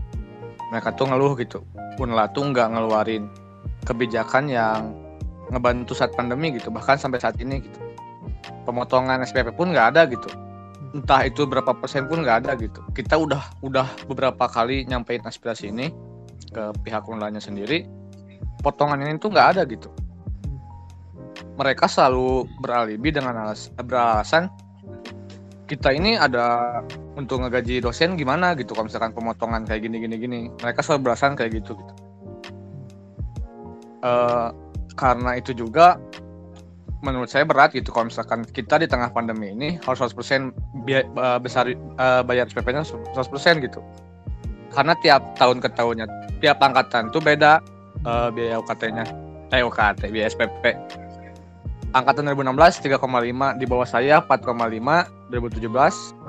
[0.73, 1.61] Mereka tuh ngeluh gitu.
[2.01, 3.29] Unla tuh nggak ngeluarin
[3.85, 4.97] kebijakan yang
[5.53, 7.79] ngebantu saat pandemi gitu bahkan sampai saat ini gitu.
[8.65, 10.33] Pemotongan SPP pun nggak ada gitu.
[10.97, 12.81] Entah itu berapa persen pun nggak ada gitu.
[12.97, 15.93] Kita udah udah beberapa kali nyampein aspirasi ini
[16.51, 17.85] ke pihak unlanya sendiri.
[18.65, 19.93] Potongan ini tuh nggak ada gitu
[21.61, 24.49] mereka selalu beralibi dengan alas, beralasan
[25.71, 26.83] kita ini ada
[27.15, 30.41] untuk ngegaji dosen gimana gitu kalau misalkan pemotongan kayak gini gini gini.
[30.59, 31.95] Mereka selalu beralasan kayak gitu gitu.
[34.03, 34.49] Eh,
[34.99, 36.03] karena itu juga
[37.01, 40.51] menurut saya berat gitu kalau misalkan kita di tengah pandemi ini harus 100%
[40.83, 43.79] biaya, eh, besar eh, bayar SPP-nya 100% gitu.
[44.75, 46.11] Karena tiap tahun ke tahunnya
[46.43, 47.63] tiap angkatan tuh beda
[48.03, 49.07] eh, biaya UKT-nya
[49.51, 50.65] eh UKT biaya SPP
[51.91, 55.67] angkatan 2016 3,5 di bawah saya 4,5 2017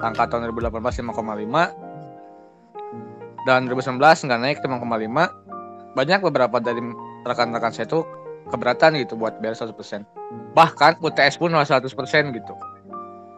[0.02, 4.82] angkatan 2018 5,5 dan 2019 nggak naik 5,5
[5.94, 6.82] banyak beberapa dari
[7.30, 8.02] rekan-rekan saya tuh
[8.50, 10.02] keberatan gitu buat bayar 100%
[10.58, 11.86] bahkan UTS pun malah 100%
[12.34, 12.58] gitu.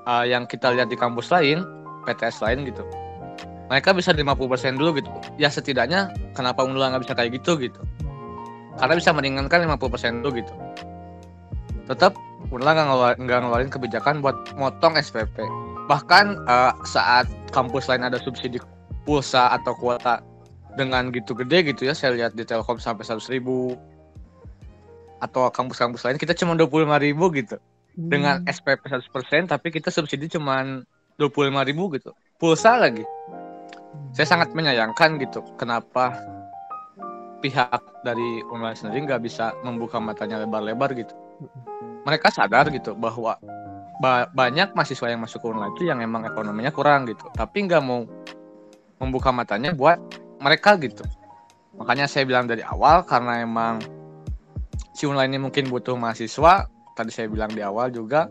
[0.03, 1.63] Ah, yang kita lihat di kampus lain
[2.03, 2.83] PTS lain gitu.
[3.71, 5.07] Mereka bisa 50% dulu gitu.
[5.39, 7.79] Ya setidaknya kenapa Unla nggak bisa kayak gitu gitu?
[8.75, 10.53] Karena bisa meringankan 50% dulu gitu
[11.93, 12.17] tetap
[12.51, 15.47] Unla nggak ngeluarin, nggak ngeluarin kebijakan buat motong SPP.
[15.87, 18.59] Bahkan eh, saat kampus lain ada subsidi
[19.07, 20.19] pulsa atau kuota
[20.75, 23.79] dengan gitu gede gitu ya, saya lihat di Telkom sampai 100 ribu.
[25.23, 27.55] Atau kampus-kampus lain kita cuma 25 ribu gitu.
[27.95, 30.83] Dengan SPP 100% tapi kita subsidi cuma
[31.15, 32.11] 25 ribu gitu.
[32.35, 33.05] Pulsa lagi.
[34.11, 36.17] Saya sangat menyayangkan gitu kenapa
[37.39, 41.13] pihak dari online sendiri nggak bisa membuka matanya lebar-lebar gitu
[42.03, 43.39] mereka sadar gitu bahwa
[44.03, 47.27] ba- banyak mahasiswa yang masuk online itu yang emang ekonominya kurang gitu.
[47.31, 48.03] Tapi nggak mau
[48.99, 49.99] membuka matanya buat
[50.43, 51.03] mereka gitu.
[51.79, 53.79] Makanya saya bilang dari awal karena emang
[54.93, 58.29] si online ini mungkin butuh mahasiswa tadi saya bilang di awal juga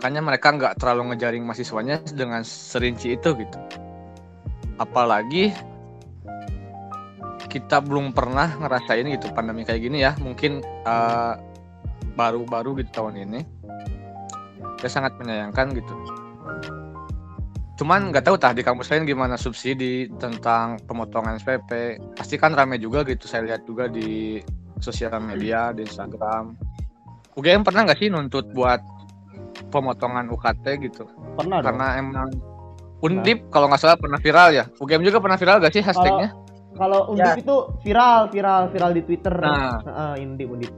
[0.00, 3.58] makanya mereka nggak terlalu ngejaring mahasiswanya dengan serinci itu gitu.
[4.80, 5.52] Apalagi
[7.52, 10.16] kita belum pernah ngerasain gitu pandemi kayak gini ya.
[10.16, 11.34] Mungkin eh,
[12.20, 13.40] baru-baru gitu tahun ini.
[14.84, 15.94] Saya sangat menyayangkan gitu.
[17.80, 22.76] Cuman nggak tahu tah di kampus lain gimana subsidi tentang pemotongan SPP pasti kan rame
[22.76, 23.24] juga gitu.
[23.24, 24.36] Saya lihat juga di
[24.84, 26.52] sosial media di Instagram.
[27.40, 28.84] UGM pernah nggak sih nuntut buat
[29.72, 31.08] pemotongan UKT gitu?
[31.40, 31.72] Pernah dong.
[31.72, 32.28] karena emang
[33.00, 34.68] Undip kalau nggak salah pernah viral ya?
[34.76, 36.36] UGM juga pernah viral gak sih hashtagnya?
[36.76, 39.32] Kalau Undip itu viral, viral, viral di Twitter.
[39.40, 39.80] Nah.
[39.80, 40.72] Heeh, Undip, Undip.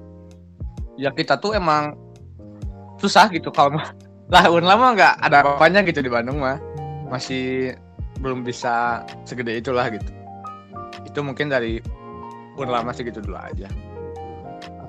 [1.01, 1.97] Ya kita tuh emang
[3.01, 3.93] susah gitu kalau mah
[4.33, 6.61] lah Unla mah nggak ada apa-apanya gitu di Bandung mah
[7.13, 7.77] masih
[8.23, 10.11] belum bisa segede itulah gitu
[11.05, 11.83] itu mungkin dari
[12.57, 13.69] Unla masih gitu dulu aja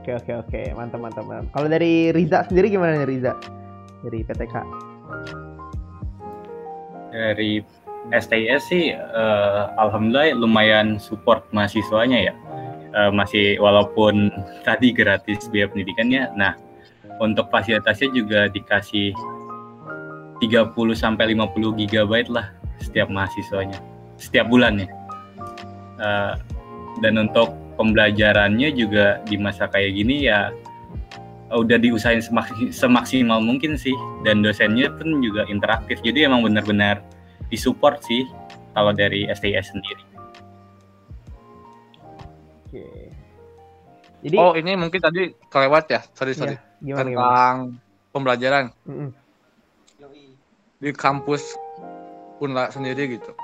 [0.03, 0.61] Oke, oke, oke.
[0.75, 1.47] Mantap, mantap, mantap.
[1.55, 3.39] Kalau dari Riza sendiri gimana nih Riza?
[4.03, 4.55] Dari PTK.
[7.13, 7.61] dari
[8.11, 12.33] STIS sih eh, alhamdulillah lumayan support mahasiswanya ya
[12.93, 14.29] Eh, masih walaupun
[14.62, 16.29] tadi gratis biaya pendidikannya.
[16.38, 16.53] Nah
[17.17, 19.17] untuk fasilitasnya juga dikasih
[20.38, 23.82] 30 sampai 50 gigabyte lah setiap mahasiswanya.
[24.21, 24.86] Setiap bulannya
[25.93, 26.34] Eh,
[27.01, 30.53] dan untuk pembelajarannya juga di masa kayak gini ya
[31.53, 33.93] udah diusahain semaksi- semaksimal mungkin sih.
[34.21, 36.01] Dan dosennya pun juga interaktif.
[36.06, 37.01] Jadi emang benar-benar
[37.49, 38.25] disupport sih
[38.73, 40.12] kalau dari STIS sendiri
[44.23, 45.99] Jadi oh ini mungkin tadi kelewat ya?
[46.15, 46.55] Sorry sorry.
[46.55, 47.19] iya, gimana gimana?
[47.19, 47.55] tentang
[48.15, 49.09] pembelajaran Mm-mm.
[50.79, 51.59] di kampus
[52.39, 53.36] Unla sendiri gitu.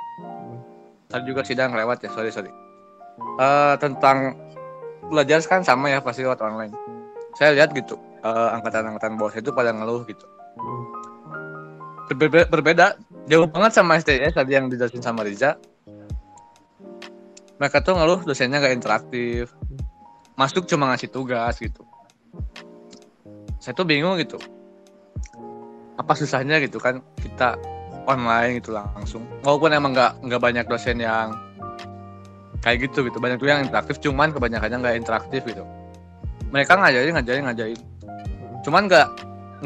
[1.11, 2.51] Tadi juga sidang lewat ya sorry sorry.
[3.39, 4.39] Eh, tentang
[5.11, 6.71] belajar kan sama ya pasti lewat online.
[7.35, 10.25] Saya lihat gitu eh, angkatan-angkatan bawah itu pada ngeluh gitu.
[10.59, 10.83] Hmm.
[12.09, 12.85] berbeda, berbeda
[13.29, 15.59] jauh banget sama STS tadi yang dijelasin sama Riza.
[17.59, 19.51] Mereka tuh ngeluh dosennya gak interaktif
[20.39, 21.83] masuk cuma ngasih tugas gitu.
[23.59, 24.39] Saya tuh bingung gitu.
[25.99, 27.59] Apa susahnya gitu kan kita
[28.07, 29.27] online gitu langsung.
[29.43, 31.35] Walaupun emang nggak nggak banyak dosen yang
[32.63, 33.19] kayak gitu gitu.
[33.19, 35.67] Banyak tuh yang interaktif cuman kebanyakannya nggak interaktif gitu.
[36.55, 37.81] Mereka ngajarin ngajarin ngajarin.
[38.63, 39.07] Cuman nggak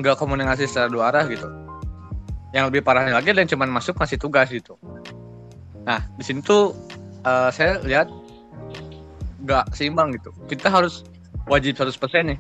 [0.01, 1.45] nggak komunikasi secara dua arah gitu.
[2.49, 4.73] Yang lebih parahnya lagi dan cuman masuk ngasih tugas gitu.
[5.85, 6.73] Nah di sini tuh
[7.21, 8.22] eh, saya lihat
[9.43, 10.31] nggak seimbang gitu.
[10.47, 11.03] Kita harus
[11.51, 11.91] wajib 100%
[12.23, 12.39] nih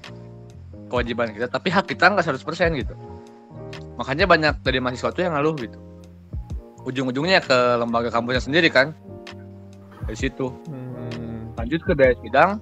[0.87, 2.93] kewajiban kita tapi hak kita nggak 100% gitu.
[3.97, 5.77] Makanya banyak dari mahasiswa tuh yang ngeluh gitu.
[6.83, 8.95] Ujung-ujungnya ke lembaga kampusnya sendiri kan
[10.05, 10.51] dari situ.
[10.69, 10.91] Hmm.
[11.53, 12.57] lanjut ke dari sidang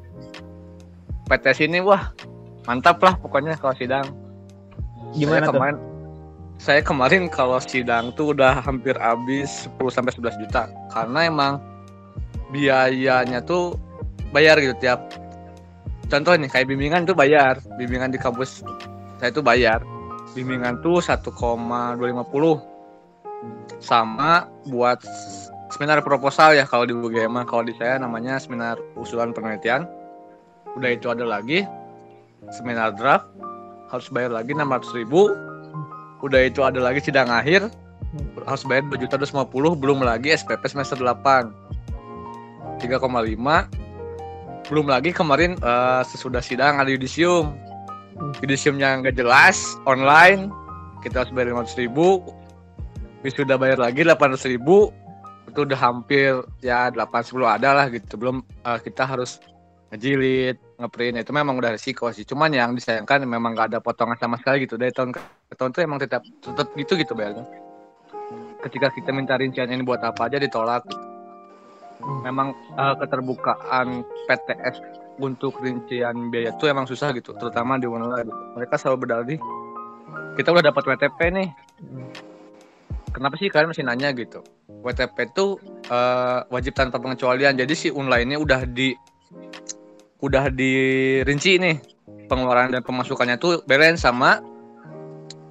[1.32, 2.12] PTS ini wah
[2.67, 4.06] mantap lah pokoknya kalau sidang.
[5.15, 5.54] Gimana saya tuh?
[5.56, 5.77] kemarin
[6.62, 10.69] saya kemarin kalau sidang tuh udah hampir habis 10 sampai 11 juta.
[10.93, 11.54] Karena emang
[12.54, 13.80] biayanya tuh
[14.32, 15.00] bayar gitu tiap.
[16.12, 18.63] Contoh nih kayak bimbingan tuh bayar bimbingan di kampus
[19.20, 19.80] saya tuh bayar.
[20.32, 21.36] Bimbingan tuh 1,250
[23.84, 25.04] sama buat
[25.72, 29.88] seminar proposal ya kalau di UGM kalau di saya namanya seminar usulan penelitian.
[30.80, 31.67] Udah itu ada lagi
[32.52, 33.28] seminar draft
[33.91, 35.36] harus bayar lagi 600 ribu.
[36.24, 37.67] Udah itu ada lagi sidang akhir
[38.44, 41.48] harus bayar 2 juta 250 belum lagi SPP semester 8
[42.84, 43.00] 3,5
[44.72, 47.52] belum lagi kemarin eh, sesudah sidang ada yudisium.
[48.40, 50.48] Yudisiumnya nggak jelas online.
[51.04, 52.24] Kita harus bayar 500 ribu.
[53.22, 54.96] Wisuda bayar lagi 800 ribu.
[55.52, 58.16] Itu udah hampir ya 8 10 ada lah gitu.
[58.16, 59.44] Belum eh, kita harus
[59.92, 61.20] ngejilid ngeprint.
[61.20, 62.24] Itu memang udah resiko sih.
[62.24, 64.80] Cuman yang disayangkan memang nggak ada potongan sama sekali gitu.
[64.80, 65.20] Dari tahun ke
[65.60, 67.44] tahun tuh emang tetap tetap gitu gitu bayarnya
[68.62, 70.86] ketika kita minta rincian ini buat apa aja ditolak.
[70.88, 71.11] gitu.
[72.24, 74.82] Memang eh, keterbukaan PTS
[75.22, 78.34] untuk rincian biaya itu emang susah gitu terutama di Unila gitu.
[78.58, 79.40] mereka selalu berdalih
[80.36, 81.50] kita udah dapat WTP nih.
[83.12, 84.16] Kenapa sih kalian masih nanya?
[84.16, 84.40] gitu.
[84.82, 85.60] WTP itu
[85.92, 87.60] eh, wajib tanpa pengecualian.
[87.60, 88.96] Jadi si Unla ini udah di
[90.24, 91.78] udah dirinci nih.
[92.32, 94.40] Pengeluaran dan pemasukannya tuh balance sama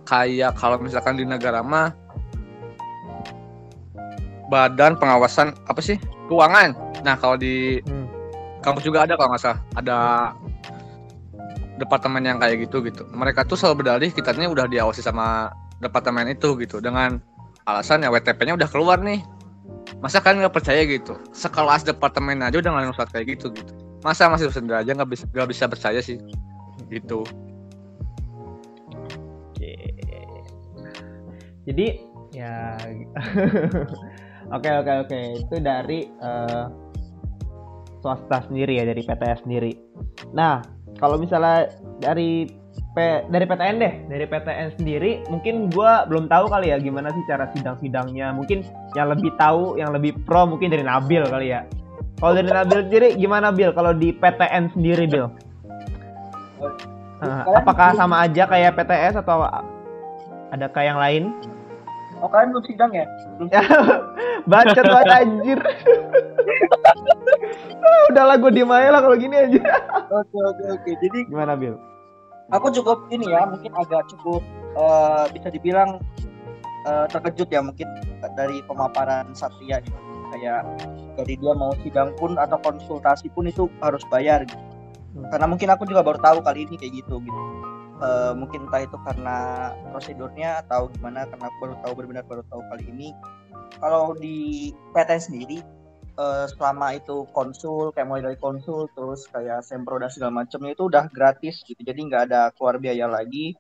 [0.08, 1.92] kayak kalau misalkan di negara mah
[4.48, 6.70] badan pengawasan apa sih keuangan.
[7.02, 8.06] Nah kalau di Hmm.
[8.62, 9.60] kampus juga ada kalau nggak salah.
[9.74, 9.98] Ada
[11.76, 13.02] departemen yang kayak gitu gitu.
[13.10, 15.50] Mereka tuh selalu berdalih kita ini udah diawasi sama
[15.82, 16.78] departemen itu gitu.
[16.78, 17.18] Dengan
[17.66, 19.24] alasan ya WTP-nya udah keluar nih.
[19.98, 21.18] Masa kalian nggak percaya gitu?
[21.34, 23.72] Sekelas departemen aja udah ngeluarin surat kayak gitu gitu.
[24.00, 26.16] Masa masih sendiri aja nggak bisa nggak bisa percaya sih
[26.88, 27.24] gitu.
[29.50, 29.72] Oke.
[31.68, 31.86] Jadi
[32.32, 32.76] ya
[34.50, 36.64] Oke oke oke itu dari eh,
[38.02, 39.72] swasta sendiri ya dari PTS sendiri.
[40.34, 40.62] Nah
[40.98, 41.70] kalau misalnya
[42.02, 42.50] dari
[42.90, 47.22] P- dari PTN deh, dari PTN sendiri mungkin gua belum tahu kali ya gimana sih
[47.30, 48.34] cara sidang-sidangnya.
[48.34, 48.66] Mungkin
[48.98, 51.62] yang lebih tahu, yang lebih pro mungkin dari Nabil kali ya.
[52.18, 53.70] Kalau dari Nabil sendiri gimana Bil?
[53.70, 55.30] Kalau di PTN sendiri Bil?
[57.22, 59.46] Ah, apakah sama aja kayak PTS atau
[60.50, 61.22] ada kayak yang lain?
[62.20, 63.04] Oh kalian belum sidang ya?
[63.48, 63.64] Ya,
[64.44, 65.60] bacot banget anjir.
[67.80, 69.60] Ah, Udahlah gue diem aja lah kalau gini aja.
[70.12, 70.90] Oke oke oke.
[71.00, 71.80] Jadi Gimana Bil?
[72.50, 74.42] aku cukup ini ya, mungkin agak cukup
[74.74, 76.02] eh, bisa dibilang
[76.84, 77.88] eh, terkejut ya mungkin
[78.36, 79.96] dari pemaparan Satria gitu.
[80.30, 80.62] Kayak
[81.18, 84.60] dari dia mau sidang pun atau konsultasi pun itu harus bayar gitu.
[85.32, 87.40] Karena mungkin aku juga baru tahu kali ini kayak gitu gitu.
[88.00, 89.36] Eh, mungkin entah itu karena
[89.92, 93.08] prosedurnya atau gimana karena baru tahu benar-benar baru tahu kali ini.
[93.76, 95.60] Kalau di PTN sendiri
[96.16, 100.88] eh, selama itu konsul kayak mulai dari konsul terus kayak sempro dan segala macamnya itu
[100.88, 101.76] udah gratis gitu.
[101.76, 103.52] Jadi nggak ada keluar biaya lagi.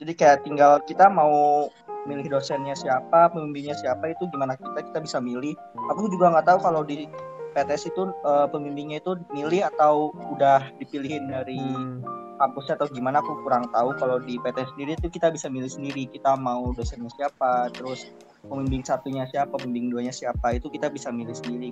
[0.00, 1.68] Jadi kayak tinggal kita mau
[2.08, 5.52] milih dosennya siapa pembimbingnya siapa itu gimana kita kita bisa milih.
[5.92, 7.04] Aku juga nggak tahu kalau di
[7.52, 13.40] PTS itu eh, pembimbingnya itu milih atau udah dipilihin dari Hmm, kampusnya atau gimana aku
[13.42, 13.96] kurang tahu.
[13.96, 16.06] Kalau di PT sendiri itu kita bisa milih sendiri.
[16.06, 18.08] Kita mau dosennya siapa terus
[18.46, 21.70] pembimbing satunya siapa pembimbing duanya siapa itu kita bisa milih sendiri.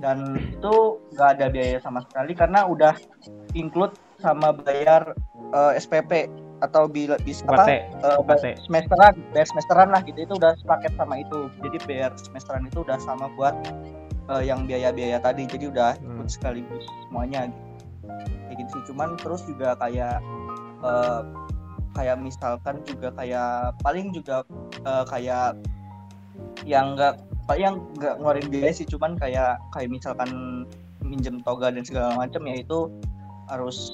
[0.00, 0.74] Dan itu
[1.12, 2.96] nggak ada biaya sama sekali karena udah
[3.52, 5.12] include sama bayar
[5.52, 6.28] eh, SPP
[6.60, 8.68] atau bila bis UKT, apa UKT.
[8.68, 10.20] semesteran bayar semesteran lah gitu.
[10.24, 11.48] Itu udah sepaket sama itu.
[11.64, 13.56] Jadi bayar semesteran itu udah sama buat
[14.28, 15.48] eh, yang biaya-biaya tadi.
[15.48, 16.28] Jadi udah ikut Hmm.
[16.28, 17.69] sekaligus semuanya gitu.
[18.04, 18.82] Kayak gitu sih.
[18.92, 20.18] Cuman terus juga kayak
[20.84, 21.20] eh,
[21.94, 24.46] kayak misalkan juga kayak paling juga
[24.84, 25.58] eh, kayak
[26.64, 27.20] yang enggak
[27.58, 28.86] yang nggak ngeluarin biaya sih.
[28.86, 30.64] Cuman kayak kayak misalkan
[31.02, 32.86] minjem toga dan segala macam ya itu
[33.50, 33.90] harus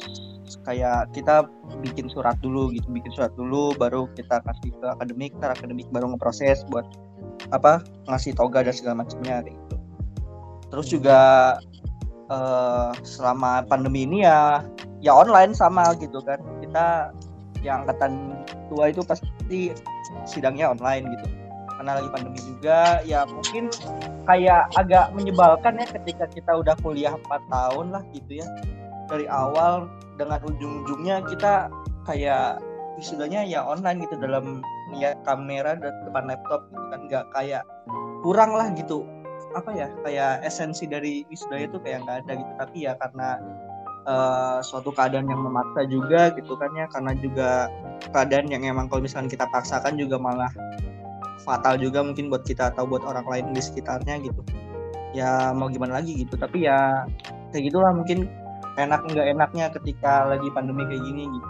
[0.69, 1.49] kayak kita
[1.81, 2.85] bikin surat dulu gitu.
[2.93, 6.85] Bikin surat dulu baru kita kasih ke akademik ntar akademik baru ngeproses buat
[7.55, 9.77] apa ngasih toga dan segala macamnya gitu.
[10.69, 11.19] Terus juga
[12.31, 14.63] eh, selama pandemi ini ya
[15.01, 16.39] ya online sama gitu kan.
[16.63, 17.15] Kita
[17.65, 18.37] yang angkatan
[18.71, 19.73] tua itu pasti
[20.29, 21.27] sidangnya online gitu.
[21.77, 23.69] Karena lagi pandemi juga ya mungkin
[24.25, 28.47] kayak agak menyebalkan ya ketika kita udah kuliah 4 tahun lah gitu ya.
[29.07, 29.87] Dari awal
[30.19, 31.71] dengan ujung-ujungnya kita
[32.09, 32.59] kayak
[32.97, 34.65] wisudanya ya online gitu dalam
[34.97, 37.01] lihat kamera dan depan laptop gitu kan.
[37.07, 37.63] Nggak kayak
[38.25, 39.05] kurang lah gitu
[39.57, 42.53] apa ya kayak esensi dari wisuda itu kayak nggak ada gitu.
[42.61, 43.29] Tapi ya karena
[44.05, 47.73] eh, suatu keadaan yang memaksa juga gitu kan ya karena juga
[48.13, 50.53] keadaan yang emang kalau misalkan kita paksakan juga malah
[51.43, 54.45] fatal juga mungkin buat kita atau buat orang lain di sekitarnya gitu.
[55.17, 56.37] Ya mau gimana lagi gitu.
[56.37, 57.09] Tapi ya
[57.51, 58.29] kayak gitulah mungkin
[58.77, 61.49] enak nggak enaknya ketika lagi pandemi kayak gini gitu.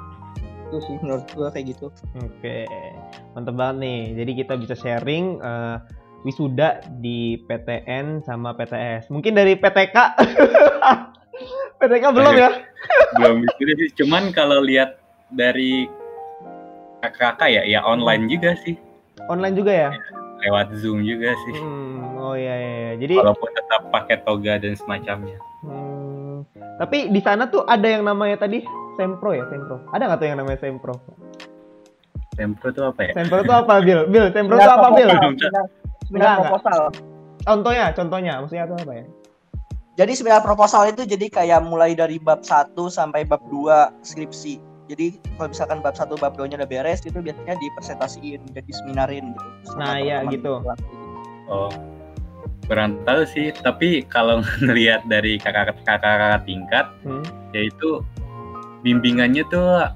[0.67, 1.91] Itu sih menurut gua kayak gitu.
[2.23, 2.67] Oke,
[3.35, 4.01] mantep banget nih.
[4.23, 5.77] Jadi kita bisa sharing eh,
[6.27, 9.15] wisuda di PTN sama PTS.
[9.15, 9.95] Mungkin dari PTK.
[11.79, 12.51] PTK belum ya?
[13.19, 14.97] belum sih cuman kalau lihat
[15.33, 15.91] dari
[17.03, 18.75] kakak-kakak ya ya online juga sih
[19.27, 19.91] Online juga ya?
[20.45, 22.73] lewat zoom juga sih Hmm, oh iya, iya.
[22.77, 22.93] iya.
[23.01, 26.45] Jadi, walaupun tetap pakai toga dan semacamnya hmm,
[26.77, 28.65] tapi di sana tuh ada yang namanya tadi
[28.97, 29.77] Sempro ya, Sempro.
[29.93, 30.97] Ada nggak tuh yang namanya Sempro?
[32.33, 34.09] Sempro tuh apa ya Sempro tuh apa, Bil?
[34.09, 35.09] Bil, Sempro tuh apa, Bil?
[36.07, 36.83] Seminar- seminar- seminar Enggak, proposal
[37.47, 39.07] Contohnya, contohnya, maksudnya tuh apa ya?
[39.97, 44.59] Jadi seminar proposal itu jadi kayak mulai dari bab 1 sampai bab 2 skripsi.
[44.91, 49.31] Jadi kalau misalkan bab 1 bab 2 nya udah beres itu biasanya dipresentasiin, jadi seminarin
[49.33, 49.79] gitu.
[49.79, 50.59] Nah, iya, gitu.
[51.47, 51.71] oh
[52.67, 57.23] kurang tahu sih tapi kalau ngelihat dari kakak-kakak tingkat Hmm.
[57.55, 58.03] yaitu
[58.83, 59.87] bimbingannya tuh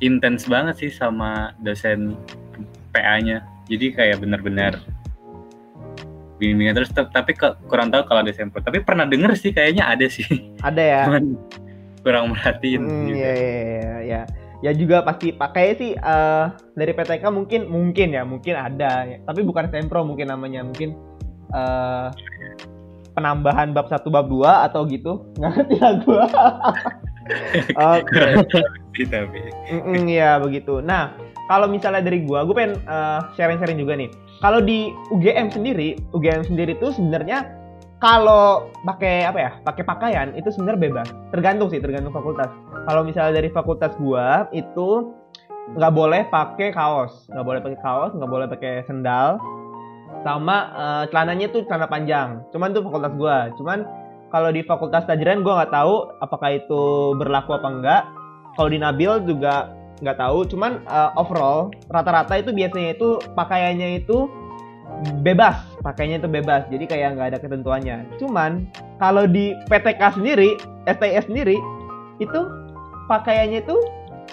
[0.00, 2.16] intens banget sih sama dosen
[2.96, 4.80] PA-nya jadi kayak benar-benar
[6.36, 10.06] bimbingan terus tapi ke- kurang tahu kalau ada sampel tapi pernah denger sih kayaknya ada
[10.06, 10.24] sih
[10.60, 11.00] Ada ya?
[11.08, 11.24] cuman
[12.00, 13.16] kurang merhatiin Hmm, juga.
[13.18, 14.20] iya, iya, iya, iya.
[14.56, 19.18] Ya juga pasti pakai sih eh, dari PTK mungkin mungkin ya mungkin ada ya.
[19.22, 20.96] tapi bukan sempro mungkin namanya mungkin
[21.50, 22.08] eh,
[23.12, 26.24] penambahan bab 1 bab 2 atau gitu nggak ngerti lah gua
[27.76, 30.80] oke tapi Mm-mm, Iya begitu.
[30.80, 31.12] Nah,
[31.52, 34.10] kalau misalnya dari gua, gua pengen eh, sharing-sharing juga nih.
[34.40, 37.48] Kalau di UGM sendiri, UGM sendiri itu sebenarnya
[38.00, 39.50] kalau pakai apa ya?
[39.64, 41.08] Pakai pakaian itu sebenarnya bebas.
[41.32, 42.48] Tergantung sih, tergantung fakultas.
[42.88, 45.12] Kalau misalnya dari fakultas gua itu
[45.76, 49.40] nggak boleh pakai kaos, nggak boleh pakai kaos, nggak boleh pakai sendal,
[50.24, 52.40] sama eh, celananya tuh celana panjang.
[52.52, 53.50] Cuman tuh fakultas gua.
[53.60, 53.84] Cuman
[54.30, 58.02] kalau di fakultas tajrian gua nggak tahu apakah itu berlaku apa enggak.
[58.56, 59.70] Kalau di Nabil juga
[60.02, 60.38] nggak tahu.
[60.50, 64.28] Cuman uh, overall rata-rata itu biasanya itu pakaiannya itu
[65.22, 65.56] bebas.
[65.84, 66.66] Pakainya itu bebas.
[66.68, 67.96] Jadi kayak nggak ada ketentuannya.
[68.18, 68.66] Cuman
[68.98, 70.56] kalau di PTK sendiri
[70.88, 71.56] STS sendiri
[72.18, 72.40] itu
[73.06, 73.76] pakaiannya itu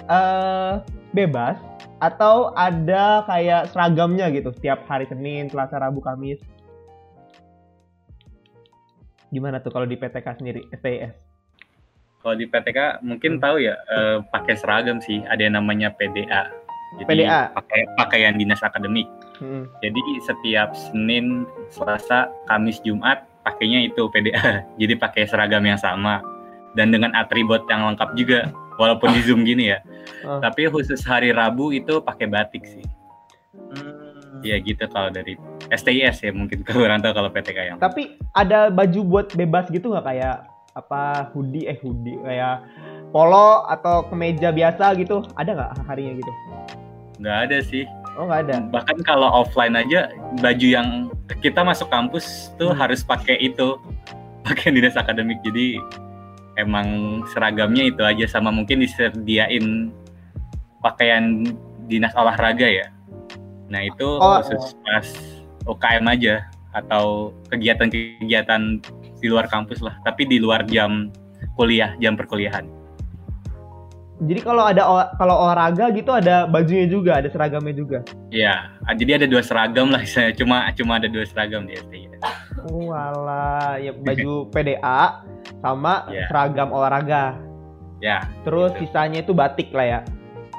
[0.08, 0.82] uh,
[1.14, 1.60] bebas
[2.02, 4.52] atau ada kayak seragamnya gitu.
[4.56, 6.40] Setiap hari Senin, Selasa, Rabu, Kamis.
[9.34, 11.14] Gimana tuh kalau di PTK sendiri STS?
[12.22, 15.26] Kalau di PTK mungkin tahu ya eh, pakai seragam sih.
[15.26, 16.54] Ada yang namanya PDA.
[17.02, 17.50] Jadi PDA.
[17.58, 19.10] pakai pakaian dinas akademik.
[19.42, 19.66] Hmm.
[19.82, 24.62] Jadi setiap Senin, Selasa, Kamis, Jumat pakainya itu PDA.
[24.82, 26.22] Jadi pakai seragam yang sama
[26.78, 29.82] dan dengan atribut yang lengkap juga walaupun di Zoom gini ya.
[30.24, 30.38] Oh.
[30.38, 32.86] Tapi khusus hari Rabu itu pakai batik sih.
[33.74, 34.46] Hmm.
[34.46, 35.34] Ya gitu kalau dari
[35.74, 37.78] STIS ya mungkin kalau orang tahu kalau PTK yang.
[37.78, 40.36] Tapi ada baju buat bebas gitu nggak kayak
[40.74, 42.66] apa hoodie eh hoodie kayak
[43.14, 46.32] polo atau kemeja biasa gitu ada nggak harinya gitu?
[47.22, 47.86] Nggak ada sih.
[48.18, 48.56] Oh nggak ada.
[48.74, 50.10] Bahkan kalau offline aja
[50.42, 50.90] baju yang
[51.42, 52.80] kita masuk kampus tuh Hmm.
[52.82, 53.78] harus pakai itu
[54.42, 55.38] pakaian dinas akademik.
[55.46, 55.78] Jadi
[56.58, 59.90] emang seragamnya itu aja sama mungkin disediain
[60.82, 61.46] pakaian
[61.86, 62.88] dinas olahraga ya.
[63.70, 64.42] Nah itu Oh.
[64.42, 65.08] khusus pas
[65.66, 68.62] UKM aja atau kegiatan-kegiatan
[69.20, 71.08] di luar kampus lah, tapi di luar jam
[71.56, 72.66] kuliah, jam perkuliahan.
[74.24, 74.84] Jadi kalau ada
[75.20, 78.00] kalau olahraga gitu ada bajunya juga, ada seragamnya juga.
[78.32, 82.08] Ya, jadi ada dua seragam lah, saya cuma cuma ada dua seragam di STI.
[82.64, 85.28] Walah, ya baju PDA
[85.60, 86.28] sama Ya.
[86.32, 87.36] seragam olahraga.
[88.00, 88.88] Ya, Terus Gitu.
[88.92, 90.00] sisanya itu batik lah ya.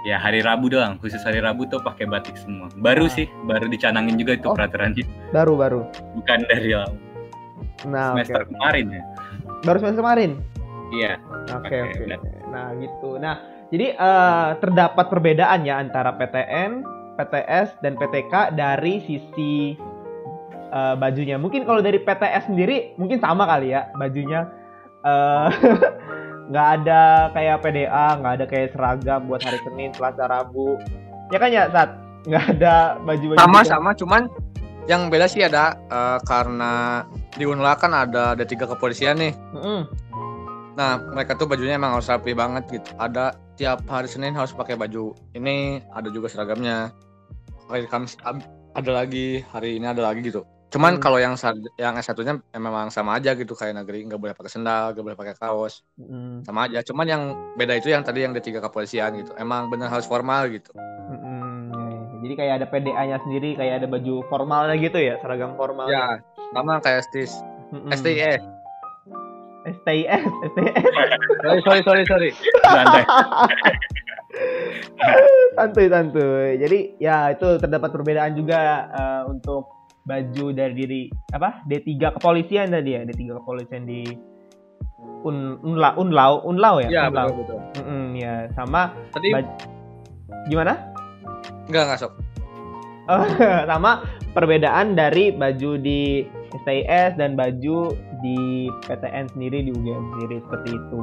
[0.04, 2.68] Ya hari Rabu doang, khusus hari Rabu tuh pakai batik semua.
[2.76, 3.12] Baru Ah.
[3.12, 4.54] sih, baru dicanangin juga itu Oh.
[4.54, 5.88] peraturannya, Baru baru.
[6.14, 6.76] bukan dari.
[7.84, 9.02] Nah, semester kemarin ya.
[9.62, 10.30] Baru semester kemarin.
[10.92, 11.18] Iya,
[11.50, 12.16] Oke Pakai oke.
[12.48, 13.10] Nah gitu.
[13.18, 13.34] Nah
[13.66, 16.84] jadi eh, terdapat perbedaan ya antara PTN,
[17.16, 19.74] PTS dan PTK dari sisi
[20.70, 21.34] eh, bajunya.
[21.34, 24.46] Mungkin kalau dari PTS sendiri mungkin sama kali ya bajunya.
[25.02, 25.48] eh,
[26.52, 30.76] nggak ada kayak PDA, nggak ada kayak seragam buat hari Senin, Selasa, Rabu.
[31.32, 33.38] Ya kan ya saat nggak ada baju-baju.
[33.40, 33.70] sama gitu.
[33.70, 34.22] sama cuman
[34.88, 37.04] yang beda sih ada eh, karena
[37.36, 39.84] di Unla kan ada ada tiga kepolisian nih Mm-mm.
[40.76, 44.76] nah mereka tuh bajunya emang harus rapi banget gitu ada tiap hari Senin harus pakai
[44.76, 46.90] baju ini ada juga seragamnya
[47.68, 48.16] hari Kamis
[48.74, 51.00] ada lagi hari ini ada lagi gitu cuman Hmm.
[51.00, 51.38] kalau yang
[51.78, 55.04] yang S 1 nya memang sama aja gitu kayak negeri nggak boleh pakai sendal nggak
[55.06, 56.42] boleh pakai kaos Mm-mm.
[56.42, 57.22] sama aja cuman yang
[57.54, 60.82] beda itu yang tadi yang di tiga kepolisian gitu emang bener harus formal gitu ya.
[62.24, 65.84] Jadi kayak ada PDA-nya sendiri, kayak ada baju formalnya gitu ya, seragam formal.
[65.86, 66.18] ya
[66.56, 67.36] sama kayak STIS
[67.68, 67.92] Mm-mm.
[67.92, 68.40] STIS
[69.84, 70.84] STIS, STIS.
[71.40, 72.28] sorry sorry sorry sorry
[72.64, 73.04] santai.
[75.56, 76.48] santuy santuy.
[76.58, 79.68] Jadi ya itu terdapat perbedaan juga eh, untuk
[80.04, 81.00] baju dari diri
[81.32, 84.04] apa D3 kepolisian tadi ya, D3 kepolisian di
[85.24, 87.32] Un, Unla, Unlau, Unlau ya, ya Unlau.
[87.32, 89.56] betul betul Mm-mm, ya sama tadi Baj-
[90.46, 90.72] gimana?
[91.66, 92.12] enggak enggak sok
[93.04, 93.20] Oh,
[93.68, 94.00] sama
[94.32, 96.24] perbedaan dari baju di
[96.54, 98.36] STIS dan baju di
[98.80, 101.00] PTN sendiri di UGM sendiri seperti itu.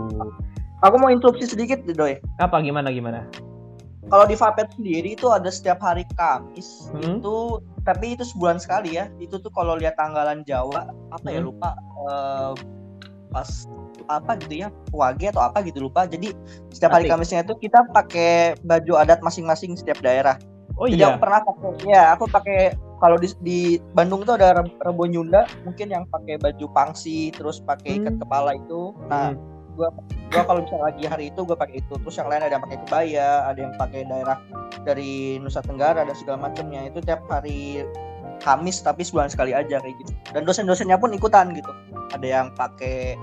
[0.82, 2.18] Aku mau interupsi sedikit deh, Doi.
[2.42, 3.30] Apa gimana gimana?
[4.10, 7.22] Kalau di Vapet sendiri itu ada setiap hari Kamis Hmm.
[7.22, 9.10] itu tapi itu sebulan sekali ya.
[9.18, 11.50] Itu tuh kalau lihat tanggalan Jawa apa ya Hmm.
[11.50, 11.70] lupa
[12.08, 12.52] eh,
[13.32, 13.48] pas
[14.12, 16.04] apa gitu ya wage atau apa gitu lupa.
[16.06, 16.36] Jadi
[16.74, 17.08] setiap hari.
[17.08, 20.36] Kamisnya itu kita pakai baju adat masing-masing setiap daerah.
[20.80, 21.14] Oh Jadi iya.
[21.14, 22.60] aku pernah pakai ya aku pakai
[23.02, 23.60] kalau di, di
[23.98, 28.22] Bandung tuh ada Reb- Rebo Nyunda mungkin yang pakai baju pangsi terus pakai ikat Hmm.
[28.24, 28.94] kepala itu.
[29.10, 29.34] Nah,
[29.82, 29.90] gua
[30.30, 32.80] gua kalau misalnya lagi hari itu gua pakai itu terus yang lain ada yang pakai
[32.86, 34.38] kebaya ada yang pakai daerah
[34.86, 37.82] dari Nusa Tenggara dan segala macamnya itu tiap hari
[38.42, 40.12] Kamis tapi sebulan sekali aja kayak gitu.
[40.34, 41.70] Dan dosen-dosennya pun ikutan gitu.
[42.10, 43.14] Ada yang pakai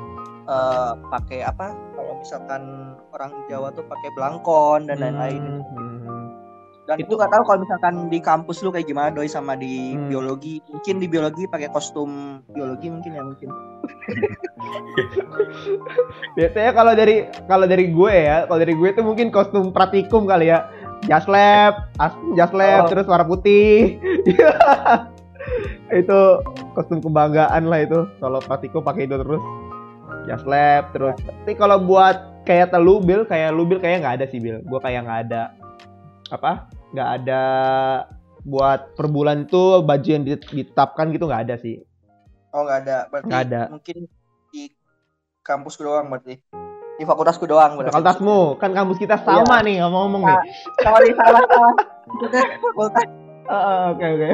[0.46, 1.74] eh, pakai apa?
[1.74, 2.62] Kalau misalkan
[3.10, 5.42] orang Jawa tuh pakai belangkon dan lain-lain.
[5.74, 6.24] Hmm, hmm.
[6.86, 9.92] dan Itu- itu nggak tahu kalau misalkan di kampus lu kayak gimana doi sama di
[9.92, 10.06] Hmm.
[10.06, 10.62] biologi.
[10.70, 13.50] Mungkin di biologi pakai kostum biologi mungkin ya mungkin
[16.36, 17.16] Biasanya kalau dari
[17.46, 20.66] kalau dari gue ya, kalau dari gue itu mungkin kostum pratikum kali ya.
[21.06, 22.88] Jas lab, as jas lab Oh.
[22.90, 24.02] terus warna putih.
[26.00, 26.18] itu
[26.74, 28.02] kostum kebanggaan lah itu.
[28.18, 29.42] Kalau pratikum pakai itu terus.
[30.26, 31.14] Jas lab terus.
[31.22, 34.58] Tapi kalau buat kayak telu bil, kayak lu bil kayak nggak ada sih bil.
[34.66, 35.42] Gue kayak nggak ada
[36.34, 36.66] apa?
[36.92, 37.42] Nggak ada
[38.48, 41.84] buat per bulan tuh baju yang dit- ditetapkan gitu nggak ada sih.
[42.58, 43.60] Oh nggak ada berarti Nggak ada.
[43.70, 43.96] mungkin
[44.50, 44.62] di
[45.40, 46.34] kampus doang berarti
[46.98, 47.78] di fakultasku doang.
[47.78, 47.94] berarti.
[47.94, 50.38] Fakultasmu, kan kampus kita sama nih ngomong-ngomong nih.
[50.82, 51.74] Sorry salah salah.
[52.74, 53.06] Fakultas.
[53.48, 54.28] Heeh, Oke oke.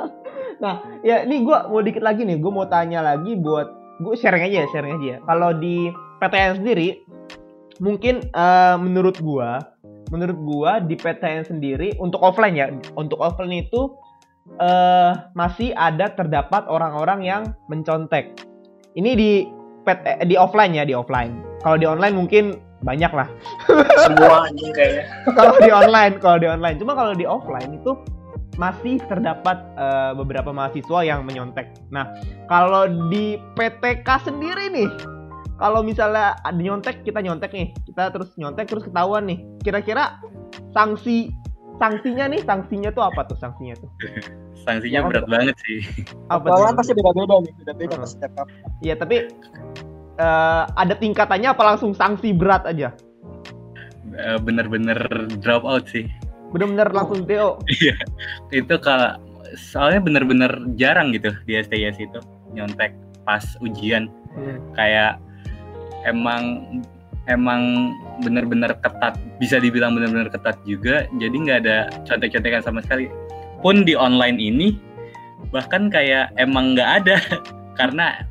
[0.62, 2.38] nah, ya ini gua mau dikit lagi nih.
[2.38, 5.18] Gue mau tanya lagi buat gue sharing aja ya, sharing aja ya.
[5.26, 5.90] Kalau di
[6.22, 7.02] PTN sendiri,
[7.82, 9.60] mungkin eh, menurut gua,
[10.08, 13.92] menurut gua di PTN sendiri untuk offline ya, untuk offline itu
[14.56, 18.34] eh masih ada terdapat orang-orang yang mencontek.
[18.96, 19.30] Ini di
[19.84, 21.36] PT, di offline ya, di offline.
[21.60, 22.44] Kalau di online mungkin
[22.84, 23.28] banyak lah
[24.04, 25.04] Semua anjing kayaknya.
[25.38, 26.76] kalau di online, kalau di online.
[26.78, 27.92] Cuma kalau di offline itu
[28.56, 31.76] masih terdapat eh, beberapa mahasiswa yang menyontek.
[31.92, 32.08] Nah,
[32.48, 34.88] kalau di PTK sendiri nih,
[35.60, 39.44] kalau misalnya ada nyontek, kita nyontek nih, kita terus nyontek terus ketahuan nih.
[39.60, 40.20] Kira-kira
[40.72, 41.32] sanksi
[41.76, 43.90] sanksinya nih, sanksinya tuh apa tuh sanksinya tuh?
[44.66, 45.78] Sanksinya berat banget sih.
[46.26, 46.74] Apa tuh?
[46.74, 48.02] pasti beda-beda nih, beda-beda Heeh.
[48.02, 48.54] pas setiap kampus.
[48.82, 49.16] Iya, tapi
[50.18, 52.90] eh, ada tingkatannya apa langsung sanksi berat aja?
[54.16, 54.98] Eh, Bener-bener
[55.38, 56.10] drop out sih.
[56.50, 57.62] Bener-bener langsung DO.
[57.78, 57.94] Iya.
[58.50, 59.22] Itu kalau
[59.54, 62.18] soalnya bener-bener jarang gitu di STIS itu
[62.50, 62.90] nyontek
[63.22, 64.10] pas ujian.
[64.34, 64.58] Hmm.
[64.74, 65.22] Kayak
[66.02, 66.66] emang
[67.26, 71.06] emang bener-bener ketat bisa dibilang bener-bener ketat juga.
[71.18, 73.10] Jadi nggak ada contek-contekan sama sekali.
[73.60, 74.78] Pun di online ini
[75.50, 77.16] bahkan kayak emang nggak ada.
[77.78, 78.24] Karena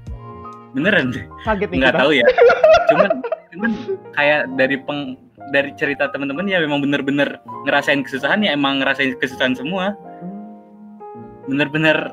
[0.74, 2.26] beneran deh, Kaget nih nggak tahu ya.
[2.92, 3.12] Cuman
[3.56, 3.72] cuman
[4.18, 5.16] kayak dari peng
[5.54, 8.58] dari cerita teman-teman ya memang bener-bener ngerasain kesusahan ya.
[8.58, 9.94] Emang ngerasain kesusahan semua.
[11.46, 12.10] Bener-bener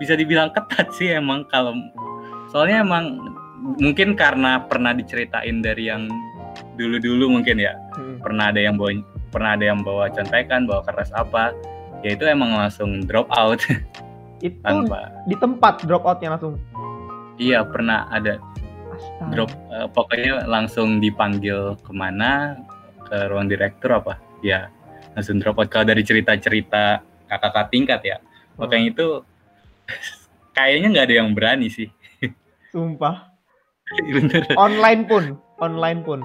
[0.00, 1.76] bisa dibilang ketat sih emang kalau
[2.52, 6.08] soalnya emang mungkin karena pernah diceritain dari yang
[6.74, 8.20] dulu-dulu mungkin ya Hmm.
[8.20, 8.92] pernah ada yang bawa
[9.28, 11.56] pernah ada yang bawa contekan bawa keras apa
[12.00, 13.60] ya itu emang langsung drop out
[14.44, 16.60] Itu tanpa di tempat drop outnya langsung.
[17.36, 18.36] iya pernah ada
[18.92, 19.32] Astaga.
[19.32, 22.60] drop eh, pokoknya langsung dipanggil ke mana
[23.02, 24.68] ke ruang direktur apa ya
[25.12, 28.16] langsung drop out kalau dari cerita-cerita kakak-kakak tingkat ya
[28.54, 29.06] makanya itu
[30.52, 31.88] kayaknya nggak ada yang berani sih
[32.72, 33.35] Sumpah.
[34.58, 35.24] Online pun,
[35.58, 36.20] online pun.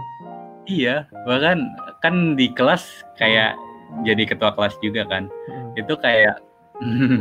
[0.65, 1.57] iya bahkan
[1.99, 2.85] kan di kelas
[3.15, 3.57] kayak
[4.01, 5.73] jadi ketua kelas juga kan Hmm.
[5.75, 6.37] itu kayak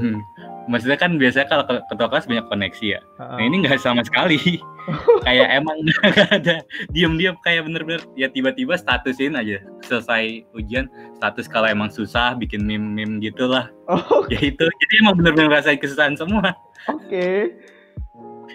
[0.66, 3.48] maksudnya kan biasanya kalau ke- ketua kelas banyak koneksi ya nah Heeh.
[3.48, 4.38] ini nggak sama sekali
[5.26, 6.56] kayak emang nggak ada
[6.90, 13.18] diam-diam kayak bener-bener ya tiba-tiba statusin aja selesai ujian status kalau emang susah bikin meme-meme
[13.20, 16.54] gitulah Oh, ya itu jadi emang bener-bener ngerasain kesusahan semua
[16.86, 17.56] Oke.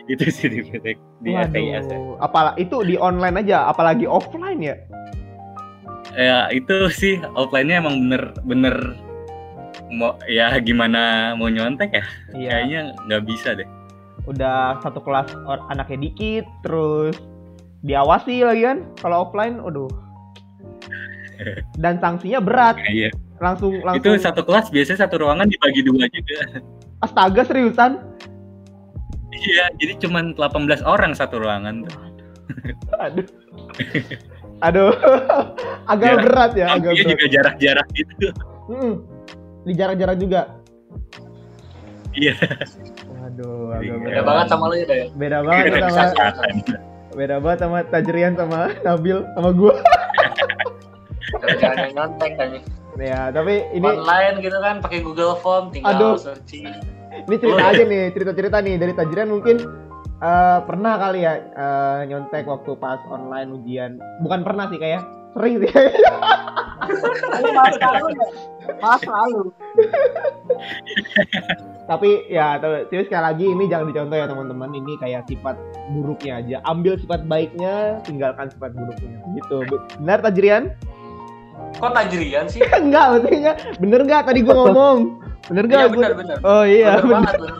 [0.13, 0.85] itu sih di PT
[1.23, 1.99] di STIS ya.
[2.55, 4.75] Itu di online aja, apalagi offline ya.
[6.15, 8.95] ya itu sih offline-nya emang bener-bener
[9.91, 12.49] mau ya gimana mau nyontek ya Iya.
[12.55, 13.67] kayaknya nggak bisa deh
[14.23, 15.29] Udah satu kelas
[15.69, 17.13] anaknya dikit, terus
[17.85, 18.77] diawasi lagi kan.
[18.97, 19.91] Kalau offline, aduh.
[21.83, 23.11] Dan sanksinya berat, iya
[23.43, 24.15] langsung itu langsung.
[24.15, 26.63] satu kelas biasanya satu ruangan dibagi dua juga
[27.03, 27.99] Astaga seriusan?
[29.37, 31.83] Iya jadi cuman 18 orang satu ruangan
[32.97, 33.25] Aduh.
[34.61, 34.93] Aduh.
[35.91, 37.11] agak Jarak- berat ya, agak Dia berat.
[37.11, 38.27] juga jarak-jarak gitu
[38.65, 38.93] Hmm.
[39.61, 40.41] Di jarak-jarak juga.
[42.11, 42.33] iya
[43.11, 43.93] Waduh, agak Iya.
[43.95, 44.25] Beda berat.
[44.25, 45.03] banget sama lu ya, Day.
[45.11, 46.31] Beda banget Nggak sama
[47.11, 49.73] beda banget sama Tajrian sama Nabil sama gua.
[51.51, 52.47] Jangan yang nyontek kan.
[52.95, 55.73] Ya, tapi ini Online gitu kan pakai Google Form Aduh.
[55.73, 56.71] tinggal searching.
[57.25, 59.57] Ini cerita aja nih, cerita-cerita nih dari Tajrian mungkin
[60.21, 63.97] eh, pernah kali ya eh, nyontek waktu pas online ujian.
[64.21, 65.01] Bukan pernah sih kayak
[65.35, 65.71] sering sih.
[67.55, 68.27] Mas lalu ya.
[71.85, 74.69] Tapi ya tapi tapi sekali lagi ini jangan dicontoh ya teman-teman.
[74.73, 75.55] Ini kayak sifat
[75.93, 76.57] buruknya aja.
[76.65, 79.21] Ambil sifat baiknya, tinggalkan sifat buruknya.
[79.37, 79.57] Gitu.
[80.01, 80.73] Benar Tajrian?
[81.75, 82.61] Kok tajrian sih?
[82.83, 84.97] enggak, maksudnya bener enggak tadi gua ngomong?
[85.45, 85.79] Bener enggak?
[85.79, 86.37] Iya Gua- benar benar.
[86.41, 87.13] Oh iya, Bener bener.
[87.13, 87.35] banget.
[87.37, 87.55] bener.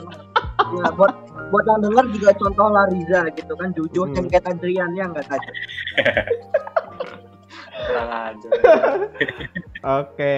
[0.76, 1.14] Ya, buat
[1.46, 4.26] buat yang denger juga contoh lah Riza gitu kan jujur Hmm.
[4.26, 5.50] kayak Adrian ya enggak tadi.
[7.78, 8.50] Kurang aja.
[10.00, 10.36] Oke.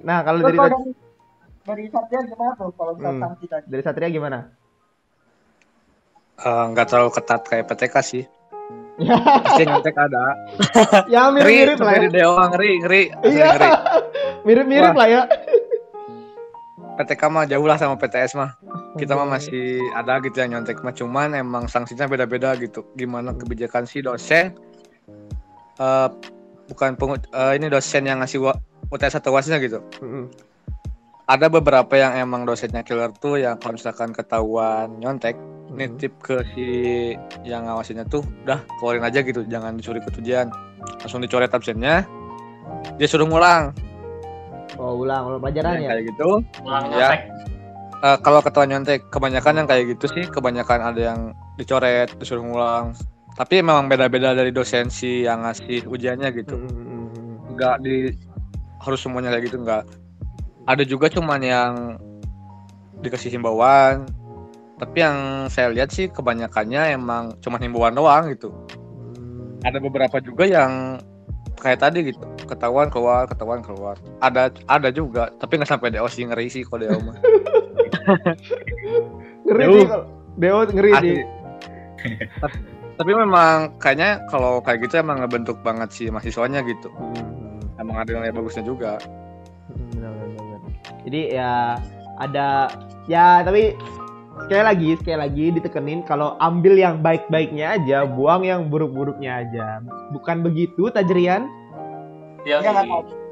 [0.00, 0.76] Nah, kalau dari dari
[1.62, 3.20] dari Satria gimana tuh kalau Hmm.
[3.20, 3.66] sanksi tadi?
[3.68, 4.38] dari Satria gimana?
[6.36, 8.24] Eh, nggak terlalu ketat kayak PTK sih.
[9.00, 10.24] Ya, Pasti nyontek ada.
[11.08, 12.08] ya mirip-mirip lah ya.
[12.10, 13.48] dewa ngeri, ngeri, Iya.
[14.42, 15.22] Mirip-mirip lah ya.
[16.94, 18.60] PTK mah jauh lah sama PTS mah.
[18.92, 22.84] Kita mah masih ada gitu yang nyontek mah cuman emang sanksinya beda-beda gitu.
[22.92, 24.52] Gimana kebijakan si dosen
[25.74, 26.08] eh
[26.68, 29.80] bukan pengut eh, ini dosen yang ngasih wa- UTS atau wasnya gitu.
[29.98, 30.28] Mm-mm.
[31.24, 35.38] Ada beberapa yang emang dosennya killer tuh yang kalau misalkan ketahuan nyontek
[35.70, 36.66] nitip ke si
[37.42, 40.50] yang ngawasinnya tuh udah keluarin aja gitu jangan disuruh ikut ujian
[40.98, 42.02] langsung dicoret absennya
[42.96, 43.70] dia suruh ngulang
[44.74, 45.92] Oh, ulang ulang pelajaran ya.
[45.92, 47.12] kayak gitu Ulang Ya.
[47.12, 47.20] nyontek.
[48.00, 51.20] Eh, kalau ketahuan nyontek kebanyakan yang kayak gitu sih kebanyakan ada yang
[51.54, 52.96] dicoret disuruh ngulang
[53.30, 57.34] tapi memang beda-beda dari dosen si yang ngasih ujiannya gitu Hmm, hmm, hmm, hmm.
[57.52, 57.96] nggak di
[58.80, 59.84] harus semuanya kayak gitu nggak
[60.64, 61.72] ada juga cuman yang
[62.96, 64.08] dikasih himbauan
[64.80, 68.48] tapi yang saya lihat sih kebanyakannya emang cuman himbauan doang gitu
[69.20, 69.60] Hmm.
[69.62, 70.96] ada beberapa juga yang
[71.60, 76.24] kayak tadi gitu ketahuan keluar ketahuan keluar ada ada juga tapi nggak sampai DO sih
[76.24, 77.16] ngeri sih kalau DO mah
[79.44, 79.86] Ngeri sih
[80.36, 81.18] Deo ngeri sih.
[82.96, 87.60] tapi memang kayaknya kalau kayak gitu emang ngebentuk banget sih mahasiswanya gitu Hmm.
[87.76, 88.96] emang ada nilai bagusnya juga
[89.70, 90.60] Hmm, benar, benar, benar.
[91.06, 91.52] Jadi ya
[92.16, 92.48] ada
[93.06, 93.76] ya tapi
[94.46, 99.84] sekali lagi sekali lagi ditekenin kalau ambil yang baik-baiknya aja, buang yang buruk-buruknya aja.
[100.12, 101.48] Bukan begitu, Tajrian?
[102.48, 102.60] Ya,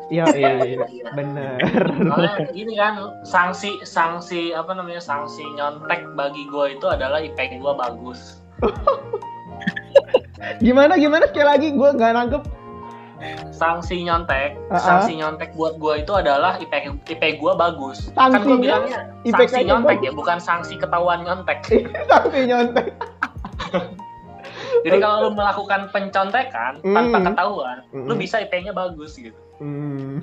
[0.09, 0.25] Iya.
[0.33, 1.11] Iya, iya, iya.
[1.19, 1.61] bener.
[2.01, 7.73] Soalnya gini kan sanksi sanksi apa namanya sanksi nyontek bagi gue itu adalah IP gue
[7.77, 8.41] bagus
[10.65, 12.43] Gimana gimana sekali lagi gue nggak nangkep.
[13.51, 14.79] Sanksi nyontek ah.
[14.79, 16.73] sanksi nyontek buat gue itu adalah IP
[17.05, 20.07] IP gue bagus kan gue Sanksinya bilangnya sanksi nyontek bagus.
[20.07, 21.59] ya bukan sanksi ketahuan nyontek
[22.11, 22.87] Tapi nyontek.
[24.79, 26.95] jadi kalau lu melakukan pencontekan Hmm.
[26.95, 28.07] tanpa ketahuan Hmm.
[28.07, 30.23] lu bisa IP-nya bagus gitu Hmm,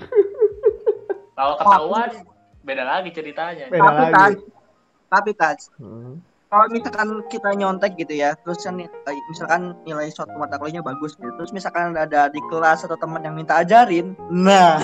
[1.34, 2.08] kalau ketahuan
[2.62, 4.44] beda lagi ceritanya beda tapi Taj, lagi.
[5.12, 6.24] tapi Taj, Hmm.
[6.50, 8.90] Kalau misalkan kita nyontek gitu ya, terus kan eh,
[9.32, 13.36] misalkan nilai suatu mata kuliahnya bagus gitu, terus misalkan ada di kelas atau teman yang
[13.36, 14.82] minta ajarin, nah.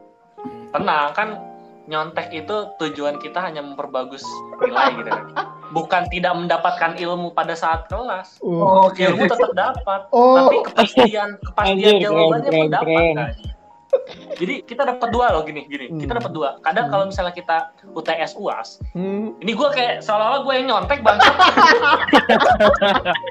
[0.74, 1.28] Tenang kan
[1.84, 4.24] nyontek itu tujuan kita hanya memperbagus
[4.58, 5.24] nilai gitu kan.
[5.74, 8.38] Bukan tidak mendapatkan ilmu pada saat kelas.
[8.40, 13.14] Uh, oke ilmu tetap dapat Oh, tapi kepastian kepastian jawabannya keren, pun dapat keren.
[13.18, 13.53] kan
[14.34, 16.18] jadi kita dapat dua loh gini gini kita Hmm.
[16.18, 16.92] dapat dua kadang Hmm.
[16.92, 17.56] kalau misalnya kita
[17.88, 19.38] UTS UAS hmm.
[19.38, 21.16] ini gue kayak seolah-olah gue yang nyontek bang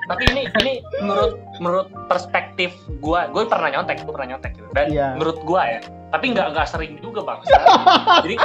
[0.06, 4.68] tapi ini ini menurut menurut perspektif gue gue pernah nyontek gue pernah nyontek gitu.
[4.72, 5.08] dan Iya.
[5.14, 7.40] menurut gue ya tapi nggak nggak sering juga bang
[8.24, 8.36] jadi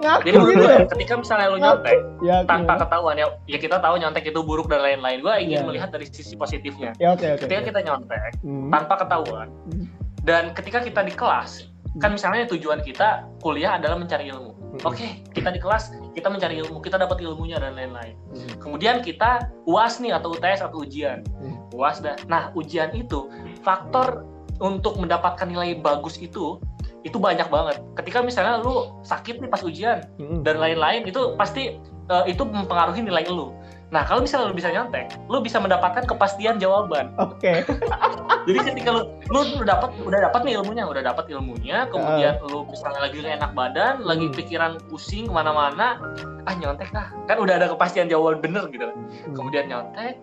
[0.00, 0.78] Ngaku jadi menurut gitu gue ya?
[0.88, 4.80] ketika misalnya lu nyontek Ya, tanpa ketahuan ya ya kita tahu nyontek itu buruk dan
[4.80, 5.62] lain-lain gue ingin Iya.
[5.62, 7.40] melihat dari sisi positifnya Ya, oke, oke.
[7.44, 7.68] ketika oke.
[7.68, 8.68] kita nyontek Hmm.
[8.70, 9.86] tanpa ketahuan Hmm.
[10.24, 11.68] Dan ketika kita di kelas
[12.02, 14.90] kan misalnya tujuan kita kuliah adalah mencari ilmu Hmm.
[14.90, 18.58] oke kita di kelas kita mencari ilmu kita dapat ilmunya dan lain-lain Hmm.
[18.58, 21.70] kemudian kita uas nih atau UTS atau ujian Hmm.
[21.70, 23.30] uas dah nah ujian itu
[23.62, 24.26] faktor
[24.58, 26.58] untuk mendapatkan nilai bagus itu
[27.06, 30.42] itu banyak banget ketika misalnya lu sakit nih pas ujian Hmm.
[30.42, 33.56] dan lain-lain itu pasti eh, itu mempengaruhi nilai lu.
[33.94, 37.14] Nah kalau misalnya lu bisa nyontek, lu bisa mendapatkan kepastian jawaban.
[37.14, 37.62] Oke.
[38.50, 42.66] Jadi ketika lu lu udah dapat udah dapat nih ilmunya, udah dapat ilmunya, kemudian lu
[42.66, 44.34] misalnya lagi enak badan, lagi Hmm.
[44.34, 46.02] pikiran pusing ke mana-mana,
[46.42, 48.90] ah nyontek ah, kan udah ada kepastian jawaban bener gitu.
[48.90, 49.30] Hmm.
[49.30, 50.18] Kemudian nyontek,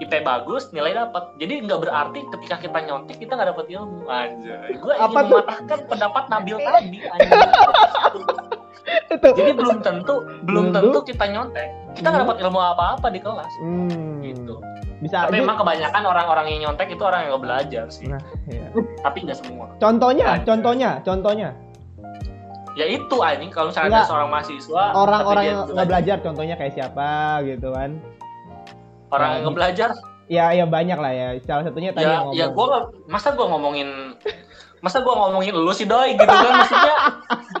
[0.00, 1.36] IP bagus, nilai dapat.
[1.36, 4.08] Jadi nggak berarti ketika kita nyontek kita nggak dapat ilmu.
[4.08, 6.98] Anjay, gue ingin Apa mematahkan pendapat Nabil tadi.
[7.04, 7.36] anjay.
[9.10, 9.28] Itu.
[9.32, 11.68] Jadi belum tentu belum tentu kita nyontek.
[11.92, 12.30] Kita nggak Hmm.
[12.30, 13.52] dapat ilmu apa-apa di kelas.
[13.58, 14.20] Hmm.
[14.20, 14.54] Gitu.
[15.00, 15.42] Bisa Tapi aja.
[15.42, 18.06] emang kebanyakan orang-orang yang nyontek itu orang yang nggak belajar sih.
[18.06, 18.68] Nah, iya.
[19.00, 19.66] Tapi nggak semua.
[19.76, 20.44] Contohnya, Anjay.
[20.44, 21.50] contohnya, contohnya.
[22.72, 24.00] Ya itu anjing kalau misalnya Enggak.
[24.00, 27.10] ada seorang mahasiswa Orang-orang yang nggak belajar, contohnya kayak siapa
[27.44, 27.98] gitu kan?
[29.10, 29.90] orang yang nggak belajar
[30.28, 31.28] Ya, ya banyak lah ya.
[31.42, 32.54] Salah satunya tadi yang ya ya ngomong.
[32.54, 33.88] gua nggak- masa gua ngomongin
[34.78, 36.94] masa gua ngomongin lu sih doi gitu kan maksudnya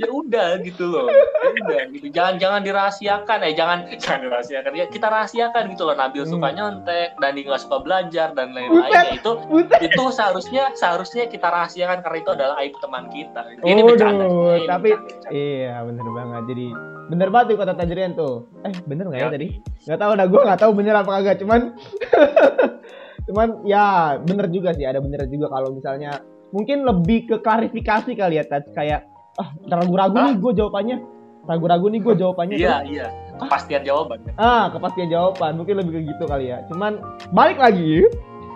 [0.00, 1.24] ya udah gitu loh ya
[1.54, 6.22] udah gitu jangan jangan dirahasiakan eh jangan jangan dirahasiakan ya kita rahasiakan gitu loh Nabil
[6.22, 6.32] Hmm.
[6.32, 9.80] suka nyontek Dani nggak suka belajar dan lain-lain ya itu Buset.
[9.82, 14.66] itu seharusnya seharusnya kita rahasiakan karena itu adalah aib teman kita ini Waduh, bercanda ini
[14.66, 15.28] tapi- bercanda.
[15.30, 16.42] Iya, bener banget.
[16.46, 16.66] Jadi
[17.06, 18.34] bener banget tuh kata Tajrian tuh.
[18.62, 19.30] Eh, bener nggak ya, Ya.
[19.30, 19.48] tadi?
[19.84, 21.36] Nggak tahu dah, gue nggak tahu bener apa kagak.
[21.38, 21.60] Cuman,
[23.26, 23.84] cuman ya
[24.18, 24.84] bener juga sih.
[24.84, 28.70] Ada bener juga kalau misalnya mungkin lebih ke klarifikasi kali ya, Taj.
[28.72, 30.96] Kayak ah ragu-ragu nih gue jawabannya.
[31.46, 32.56] Ragu-ragu nih gue jawabannya.
[32.58, 33.06] iya iya
[33.40, 35.56] kepastian jawaban Ah, kepastian jawaban.
[35.56, 36.60] Mungkin lebih ke gitu kali ya.
[36.68, 37.00] Cuman
[37.32, 38.04] balik lagi,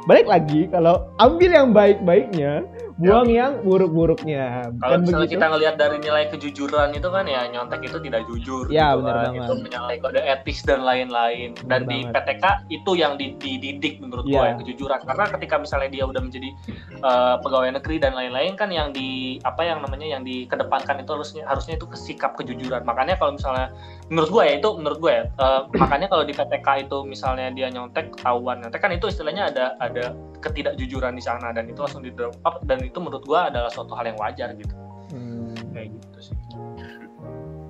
[0.05, 4.71] balik lagi kalau ambil yang baik-baiknya, buang yang buruk-buruknya.
[4.79, 5.35] Kalau Bukan misalnya begitu?
[5.35, 8.65] kita ngelihat dari nilai kejujuran itu kan ya nyontek itu tidak jujur.
[8.69, 9.25] Ya, gitu benar kan.
[9.27, 9.43] banget.
[9.43, 11.49] Itu menyalahi kode etis dan lain-lain.
[11.67, 12.15] Dan di banget.
[12.15, 14.33] PTK itu yang di- dididik menurut Ya.
[14.33, 15.01] gua yang kejujuran.
[15.03, 16.49] Karena ketika misalnya dia udah menjadi
[16.95, 21.43] eh, pegawai negeri dan lain-lain kan yang di apa yang namanya yang dikedepankan itu harusnya
[21.45, 22.81] harusnya itu sikap kejujuran.
[22.83, 23.75] Makanya kalau misalnya
[24.07, 27.69] menurut gua ya itu menurut gua ya eh, makanya kalau di PTK itu misalnya dia
[27.69, 32.13] nyontek ketahuan nyontek kan itu istilahnya ada ada ketidakjujuran di sana dan itu langsung di
[32.13, 34.77] drop up dan itu menurut gua adalah suatu hal yang wajar gitu
[35.13, 36.37] Hmm, kayak gitu sih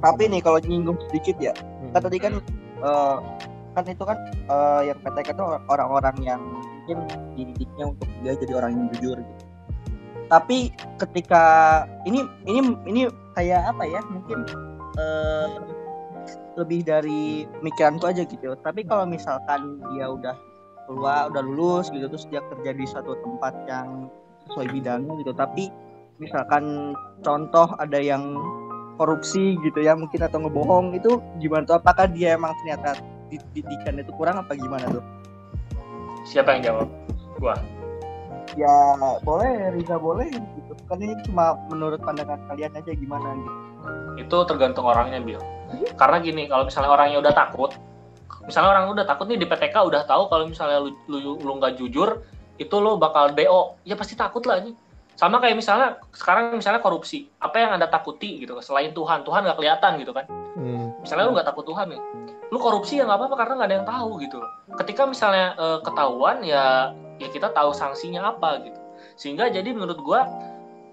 [0.00, 1.92] Tapi nih kalau nyinggung sedikit ya, hmm.
[1.92, 2.32] kan tadi kan
[2.82, 3.16] eh,
[3.74, 8.70] kan itu kan eh, yang PTK itu orang-orang yang mungkin dididiknya untuk dia jadi orang
[8.76, 9.44] yang jujur gitu.
[10.28, 11.42] Tapi ketika
[12.04, 13.00] ini ini ini
[13.32, 14.00] kayak apa ya?
[14.04, 14.38] Mungkin
[15.00, 15.46] eh,
[16.60, 18.52] lebih dari pemikiranku aja gitu.
[18.60, 20.36] Tapi kalau misalkan dia udah
[20.84, 24.12] keluar, udah lulus gitu terus dia kerja di suatu tempat yang
[24.48, 25.32] sesuai bidangnya gitu.
[25.34, 25.70] Tapi
[26.22, 28.38] misalkan contoh ada yang
[28.94, 31.76] korupsi gitu ya mungkin atau ngebohong itu gimana tuh?
[31.82, 35.04] Apakah dia emang ternyata di- didikan itu kurang apa gimana tuh?
[36.24, 36.88] Siapa yang jawab?
[37.42, 37.54] Gua.
[38.54, 38.94] Ya
[39.26, 40.72] boleh Riza boleh gitu.
[40.86, 43.52] Kan ini cuma menurut pandangan kalian aja gimana gitu.
[44.22, 45.42] Itu tergantung orangnya bil.
[45.98, 47.74] Karena gini kalau misalnya orangnya udah takut
[48.44, 51.80] misalnya orang udah takut nih di PTK udah tahu kalau misalnya lu lu lu nggak
[51.80, 52.20] jujur
[52.56, 54.74] itu lo bakal do ya pasti takut lah ini
[55.14, 57.30] sama kayak misalnya sekarang misalnya korupsi.
[57.38, 59.22] Apa yang anda takuti gitu selain Tuhan?
[59.22, 60.26] Tuhan nggak kelihatan gitu kan?
[60.54, 60.94] Hmm.
[61.02, 62.00] misalnya lu nggak takut Tuhan nih.
[62.50, 64.38] Lu korupsi ya nggak apa-apa karena nggak ada yang tahu gitu
[64.78, 68.80] ketika misalnya eh, ketahuan ya ya kita tahu sanksinya apa gitu.
[69.14, 70.26] Sehingga jadi menurut gua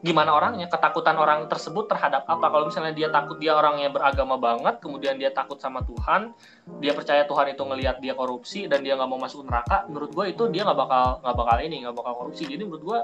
[0.02, 2.46] gimana orangnya ketakutan orang tersebut terhadap apa?
[2.50, 6.34] Kalau misalnya dia takut dia orangnya beragama banget kemudian dia takut sama Tuhan
[6.82, 10.26] dia percaya Tuhan itu ngelihat dia korupsi dan dia nggak mau masuk neraka menurut gua
[10.26, 12.44] itu dia nggak bakal nggak bakal ini nggak bakal korupsi.
[12.50, 13.00] Jadi menurut gua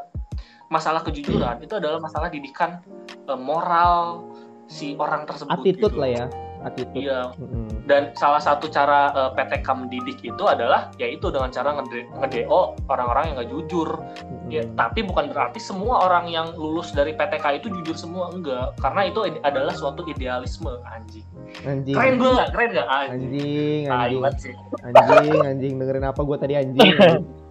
[0.67, 4.27] masalah kejujuran itu adalah masalah didikan eh, moral
[4.67, 6.01] si orang tersebut Attitude gitu.
[6.01, 6.25] lah ya,
[6.65, 7.05] attitude.
[7.05, 7.69] iya Hmm.
[7.85, 13.23] dan salah satu cara eh, PTK mendidik itu adalah yaitu dengan cara ngede- nge-DO orang-orang
[13.29, 13.89] yang nggak jujur.
[13.99, 14.47] Hmm.
[14.47, 19.11] Ya, tapi bukan berarti semua orang yang lulus dari PTK itu jujur semua enggak, karena
[19.11, 21.27] itu adalah suatu idealisme anjing.
[21.63, 21.95] Anjing.
[21.95, 22.49] Keren gue nggak?
[22.55, 22.87] Keren nggak?
[22.87, 23.11] Anjing.
[23.11, 24.53] Anjing, anjing, sih.
[24.83, 25.73] anjing, anjing.
[25.79, 26.91] Dengerin apa gue tadi anjing.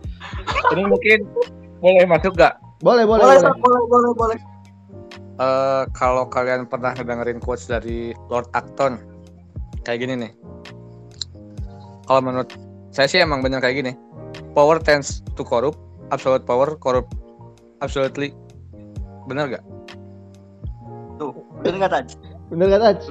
[0.73, 1.19] Ini mungkin
[1.79, 2.59] boleh masuk gak?
[2.77, 3.57] boleh, boleh, boleh boleh.
[3.57, 4.39] Boleh boleh boleh
[5.37, 8.97] Eh, kalau kalian pernah ngedengerin quotes dari Lord Acton
[9.85, 10.33] kayak gini nih.
[12.09, 12.51] Kalau menurut
[12.95, 13.93] saya sih emang bener kayak gini.
[14.57, 15.77] Power tends to corrupt,
[16.09, 17.13] absolute power corrupt
[17.85, 18.33] absolutely.
[19.29, 19.65] Bener gak?
[21.17, 21.33] tuh
[21.65, 22.15] bener nggak tadi
[22.47, 23.11] Bener gak, Taj?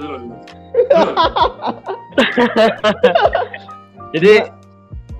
[4.16, 4.34] Jadi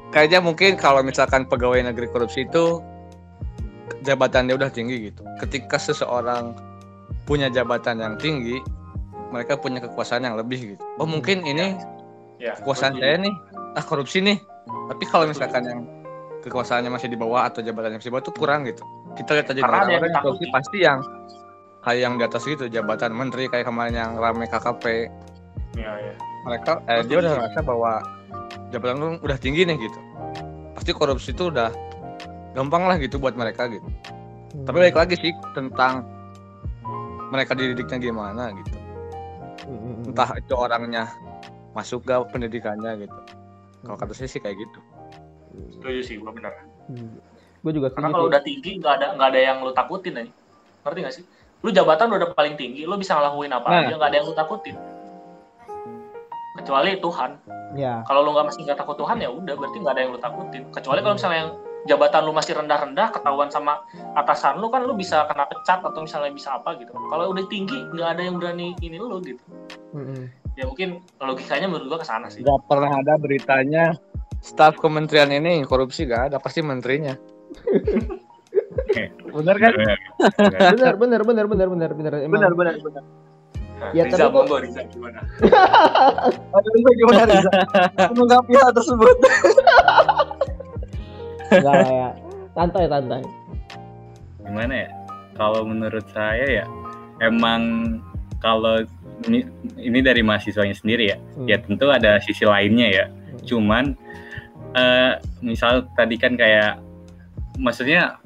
[0.08, 2.80] kayaknya mungkin kalau misalkan pegawai negeri korupsi itu
[4.08, 5.20] jabatannya udah tinggi gitu.
[5.36, 6.56] Ketika seseorang
[7.26, 8.62] punya jabatan yang tinggi,
[9.28, 10.82] mereka punya kekuasaan yang lebih gitu.
[10.96, 11.76] Oh mungkin ini
[12.36, 13.32] Ya, kekuasaan saya nih,
[13.74, 14.36] ah korupsi nih.
[14.92, 15.80] Tapi kalau misalkan yang
[16.40, 18.84] kekuasaannya masih di bawah atau jabatannya masih di bawah itu kurang gitu.
[19.16, 20.46] Kita lihat aja Karena ada yang korupsi ditakuti.
[20.52, 20.98] pasti yang
[21.80, 24.84] kayak yang di atas gitu jabatan menteri kayak kemarin yang rame KKP
[25.76, 26.14] Iya, iya.
[26.42, 27.92] mereka eh, dia udah ngerasa bahwa
[28.68, 29.98] jabatan lu udah tinggi nih gitu
[30.72, 31.70] pasti korupsi itu udah
[32.52, 33.86] gampang lah gitu buat mereka gitu
[34.46, 34.64] Hmm.
[34.64, 36.02] tapi balik lagi sih tentang
[37.28, 38.76] mereka dididiknya gimana gitu
[39.66, 40.06] Hmm.
[40.06, 41.10] entah itu orangnya
[41.74, 43.18] masuk gak pendidikannya gitu
[43.82, 44.78] kalau kata saya sih kayak gitu
[45.72, 46.52] Setuju sih, gua bener.
[47.64, 50.32] Gue juga Karena kalau udah tinggi nggak ada nggak ada yang lu takutin aja.
[50.84, 51.24] Ngerti nggak sih?
[51.64, 53.80] Lu jabatan udah paling tinggi, lu bisa ngelakuin apa Nah.
[53.88, 54.76] aja nggak ada yang lu takutin.
[56.56, 57.30] Kecuali Tuhan.
[57.72, 58.04] Ya.
[58.04, 60.62] Kalau lu nggak masih nggak takut Tuhan ya udah berarti nggak ada yang lu takutin.
[60.70, 61.50] Kecuali kalau misalnya yang
[61.86, 63.82] jabatan lu masih rendah-rendah, ketahuan sama
[64.14, 66.92] atasan lu kan lu bisa kena pecat atau misalnya bisa apa gitu.
[66.92, 69.42] Kalau udah tinggi nggak ada yang berani ini lu gitu.
[69.94, 70.28] Hmm.
[70.56, 72.40] Ya mungkin logikanya menurut gua ke sana sih.
[72.40, 73.92] nggak pernah ada beritanya
[74.40, 77.12] staf kementerian ini korupsi gak ada pasti menterinya
[79.36, 82.12] bener kan Bener, bener, bener, bener, bener, bener.
[82.24, 83.04] Emang benar benar benar
[83.76, 85.20] Nah, Ya, Riza, tapi kok- monggo Riza gimana?
[86.72, 87.50] Riza gimana Riza
[88.08, 89.16] menanggapi hal tersebut
[91.50, 92.10] enggak ya.
[92.56, 93.22] Santai, santai.
[94.46, 94.88] gimana ya?
[95.36, 96.64] Kalau menurut saya ya
[97.20, 97.60] emang
[98.40, 98.84] kalau
[99.26, 99.44] ini,
[99.80, 101.18] ini dari mahasiswanya sendiri ya.
[101.18, 101.46] Hmm.
[101.48, 103.06] ya tentu ada sisi lainnya ya.
[103.44, 103.96] Cuman
[104.76, 105.12] eh,
[105.44, 106.80] misal tadi kan kayak
[107.56, 108.20] maksudnya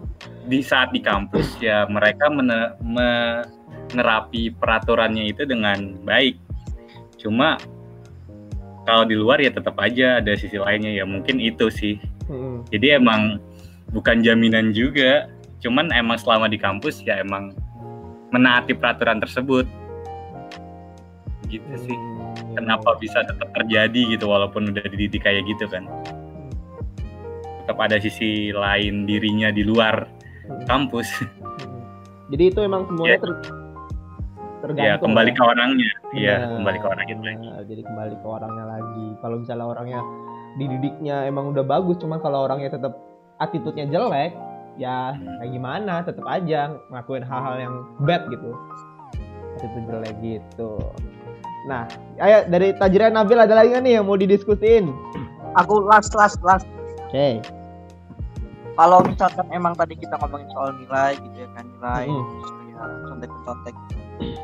[0.50, 6.38] di saat di kampus ya mereka mene- menerapi peraturannya itu dengan baik.
[7.18, 7.56] Cuma
[8.88, 11.04] kalau di luar ya tetap aja ada sisi lainnya ya.
[11.06, 11.96] Mungkin itu sih
[12.30, 12.62] Hmm.
[12.70, 13.42] jadi emang
[13.90, 15.26] bukan jaminan juga
[15.58, 17.50] cuman emang selama di kampus ya emang
[18.30, 19.66] menaati peraturan tersebut
[21.46, 21.98] gitu sih
[22.30, 25.82] Hmm, kenapa bisa tetap terjadi gitu walaupun udah dididik kayak gitu kan
[27.60, 30.06] tetap ada sisi lain dirinya di luar
[30.46, 30.62] Hmm.
[30.64, 31.26] kampus Hmm.
[32.30, 33.18] Jadi itu emang semuanya Ya.
[33.18, 33.32] ter
[34.60, 34.86] tergantung.
[34.86, 35.34] ya kembali ya?
[35.34, 36.54] ke orangnya iya Benar.
[36.54, 39.06] kembali ke orangnya lagi Nah, jadi kembali ke orangnya lagi.
[39.18, 40.00] Kalau misalnya orangnya
[40.58, 42.98] dididiknya emang udah bagus, cuma kalau orangnya tetap
[43.38, 44.34] attitude-nya jelek,
[44.80, 45.38] ya Hmm.
[45.38, 48.50] kayak gimana, tetap aja ngelakuin hal-hal yang bad gitu.
[49.58, 50.72] Attitude jelek gitu.
[51.68, 51.84] Nah,
[52.24, 54.88] ayo dari Tajrian Nabil ada lagi nggak nih yang mau didiskusin?
[55.60, 56.64] Aku last last last.
[57.10, 57.44] Oke.
[58.78, 63.74] Kalau misalkan emang tadi kita ngomongin soal nilai gitu ya kan nilai kayak contek-contek.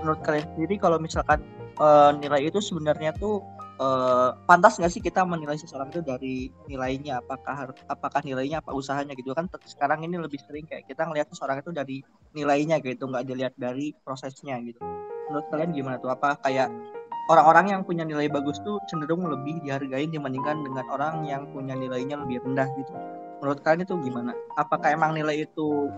[0.04, 1.40] Menurut kalian sendiri kalau misalkan
[1.80, 3.40] eh, nilai itu sebenarnya tuh
[3.76, 7.20] eh, pantas nggak sih kita menilai seseorang itu dari nilainya?
[7.20, 9.32] Apakah apakah nilainya apa usahanya gitu?
[9.36, 11.96] Kan sekarang ini lebih sering kayak kita ngelihat seseorang itu dari
[12.32, 14.80] nilainya gitu nggak dilihat dari prosesnya gitu.
[15.28, 16.10] Menurut kalian gimana tuh?
[16.12, 16.72] Apa kayak
[17.28, 22.16] orang-orang yang punya nilai bagus tuh cenderung lebih dihargai dibandingkan dengan orang yang punya nilainya
[22.22, 22.92] lebih rendah gitu?
[23.44, 24.32] Menurut kalian itu gimana?
[24.56, 25.90] Apakah emang nilai itu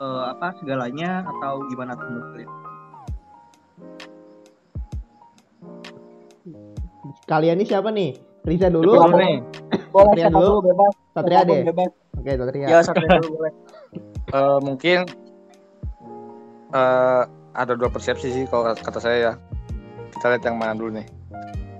[0.00, 2.65] eh, apa segalanya atau gimana tuh menurut kalian
[7.26, 8.14] Kalian ini siapa nih?
[8.46, 8.94] Riza dulu.
[9.12, 9.42] Nih.
[9.90, 10.54] boleh Satria dulu.
[10.62, 11.60] bebas Satria deh.
[11.64, 11.90] bebas.
[12.14, 12.66] Oke, Satria.
[12.68, 13.52] ya Satria dulu boleh
[14.26, 14.98] Eh, mungkin
[16.68, 17.22] eh,
[17.52, 19.32] ada dua persepsi sih kalau kata saya ya.
[20.10, 21.06] Kita lihat yang mana dulu nih.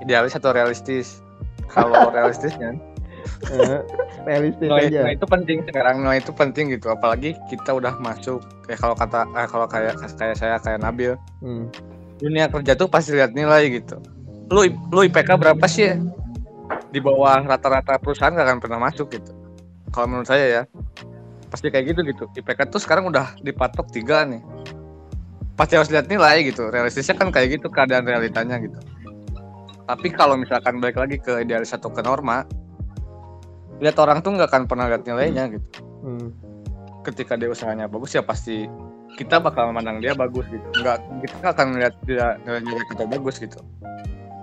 [0.00, 1.22] Idealis atau realistis?
[1.66, 2.74] Kalau realistisnya,
[3.44, 3.80] Eh,
[4.22, 5.02] realistis aja.
[5.02, 5.94] nilai itu penting sekarang.
[6.00, 6.86] Nilai itu penting gitu.
[6.88, 11.66] Apalagi kita udah masuk kayak kalau kata eh, kalau kayak kayak saya kayak Nabil Hmm.
[12.16, 13.98] dunia kerja tuh pasti lihat nilai gitu.
[14.50, 14.62] Lu
[14.94, 15.90] lu IPK berapa sih?
[15.90, 15.96] ya?
[16.90, 19.32] Di bawah rata-rata perusahaan gak akan pernah masuk gitu.
[19.90, 20.62] Kalau menurut saya ya
[21.50, 22.24] pasti kayak gitu gitu.
[22.36, 24.42] IPK tuh sekarang udah dipatok tiga nih.
[25.56, 26.68] Pasti harus lihat nilai gitu.
[26.68, 28.76] Realistisnya kan kayak gitu keadaan realitanya gitu.
[29.86, 32.42] Tapi kalau misalkan balik lagi ke idealis atau ke norma,
[33.78, 35.68] lihat orang tuh nggak akan pernah lihat nilainya gitu.
[36.02, 36.28] Hmm.
[37.06, 38.66] Ketika dia usahanya bagus ya pasti
[39.14, 40.66] kita bakal memandang dia bagus gitu.
[40.82, 43.62] Nggak kita akan melihat dia nilai kita bagus gitu.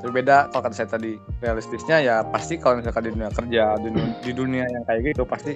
[0.03, 3.87] Tapi beda kalau kata saya tadi realistisnya ya pasti kalau misalkan di dunia kerja di
[3.87, 5.55] dunia, di dunia yang kayak gitu pasti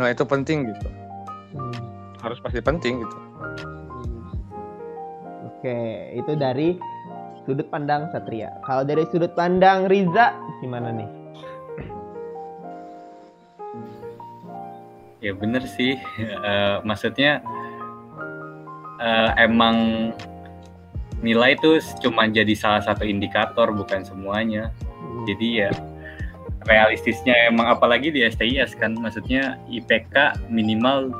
[0.00, 0.88] nilai itu penting gitu.
[1.52, 1.76] Hmm.
[2.24, 3.16] Harus pasti penting gitu.
[5.52, 5.76] Oke,
[6.16, 6.80] itu dari
[7.44, 8.56] sudut pandang Satria.
[8.64, 10.32] Kalau dari sudut pandang Riza,
[10.64, 11.24] gimana nih?
[15.24, 15.96] ya bener sih
[16.44, 17.40] Eh, maksudnya
[19.00, 19.76] eh, emang
[21.24, 24.68] nilai itu cuma jadi salah satu indikator bukan semuanya.
[25.00, 25.24] Hmm.
[25.24, 25.70] jadi ya
[26.68, 31.12] realistisnya emang apalagi di STIS kan maksudnya IPK minimal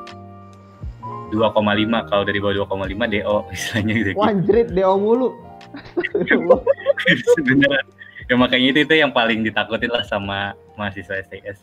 [1.32, 4.10] 2,5 kalau dari bawah 2,5 DO istilahnya gitu.
[4.20, 5.32] Wanjrit deo mulu.
[7.34, 7.82] sebenarnya
[8.28, 11.60] ya makanya itu itu yang paling ditakutin lah sama mahasiswa STS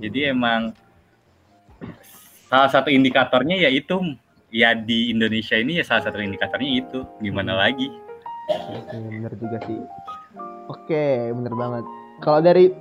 [0.00, 0.72] jadi emang
[2.48, 4.00] salah satu indikatornya yaitu
[4.50, 7.90] ya di Indonesia ini ya salah satu indikatornya itu gimana lagi
[8.50, 9.78] Oke, bener juga sih.
[10.66, 11.84] Oke, bener banget.
[12.18, 12.74] Kalau dari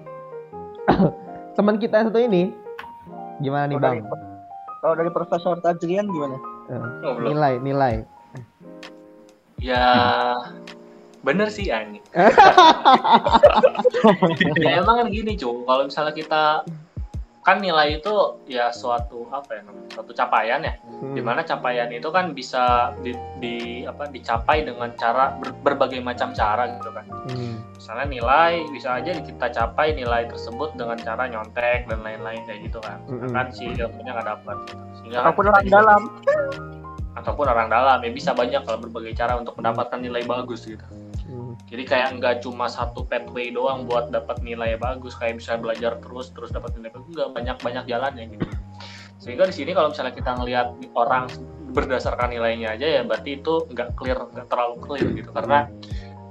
[1.58, 2.50] teman kita yang satu ini,
[3.42, 4.02] gimana nih bang?
[4.80, 6.40] kalau dari Profesor Tajrian gimana
[7.04, 7.34] Oh, belum.
[7.34, 7.96] Nilai, nilai.
[9.60, 9.84] Ya
[11.20, 12.00] bener sih Ani.
[14.64, 16.44] ya emang kan gini cu, kalau misalnya kita
[17.40, 18.14] kan nilai itu
[18.46, 21.16] ya suatu apa ya namanya suatu capaian ya Hmm.
[21.16, 26.32] di mana capaian itu kan bisa di, di- apa dicapai dengan cara ber- berbagai macam
[26.32, 27.56] cara gitu kan Hmm.
[27.72, 32.80] misalnya nilai bisa aja kita capai nilai tersebut dengan cara nyontek dan lain-lain kayak gitu
[32.80, 33.32] kan Mm-mm.
[33.32, 34.84] kan si ilmunya nggak dapat gitu.
[34.94, 36.02] sehingga kan ataupun kita orang juga- dalam
[37.16, 41.09] ataupun orang dalam ya bisa banyak kalau berbagai cara untuk mendapatkan nilai bagus gitu Hmm.
[41.70, 46.34] Jadi kayak nggak cuma satu pathway doang buat dapat nilai bagus kayak bisa belajar terus
[46.34, 48.46] terus dapat nilai bagus nggak banyak banyak jalannya gitu.
[49.22, 50.68] Sehingga di sini kalau misalnya kita ngelihat
[50.98, 51.30] orang
[51.70, 55.30] berdasarkan nilainya aja ya berarti itu nggak clear nggak terlalu clear gitu.
[55.30, 55.70] Karena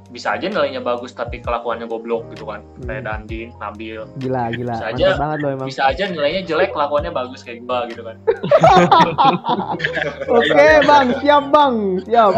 [0.09, 2.65] bisa aja nilainya bagus tapi kelakuannya goblok gitu kan.
[2.89, 4.09] Kayak Dandi, Nabil.
[4.17, 4.75] Gila, gila.
[4.81, 5.69] Bisa aja- banget loh emang.
[5.69, 8.17] bisa aja nilainya jelek kelakuannya bagus kayak gua gitu kan.
[10.39, 11.75] Oke bang, siap bang,
[12.09, 12.33] siap.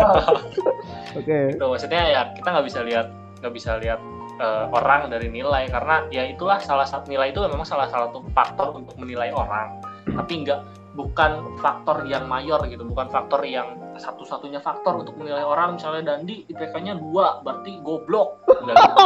[1.19, 1.39] Oke.
[1.55, 1.65] gitu.
[1.67, 3.07] Maksudnya ya kita nggak bisa lihat
[3.41, 4.01] nggak bisa lihat
[4.43, 5.71] eh, orang dari nilai.
[5.71, 9.79] Karena ya itulah salah satu nilai itu memang salah satu faktor untuk menilai orang.
[10.11, 10.59] Tapi nggak
[10.91, 15.77] bukan faktor yang mayor gitu bukan faktor yang satu-satunya faktor untuk menilai orang.
[15.77, 18.43] Misalnya Dandi IPK-nya dua berarti goblok.
[18.49, 18.97] Nggak gitu.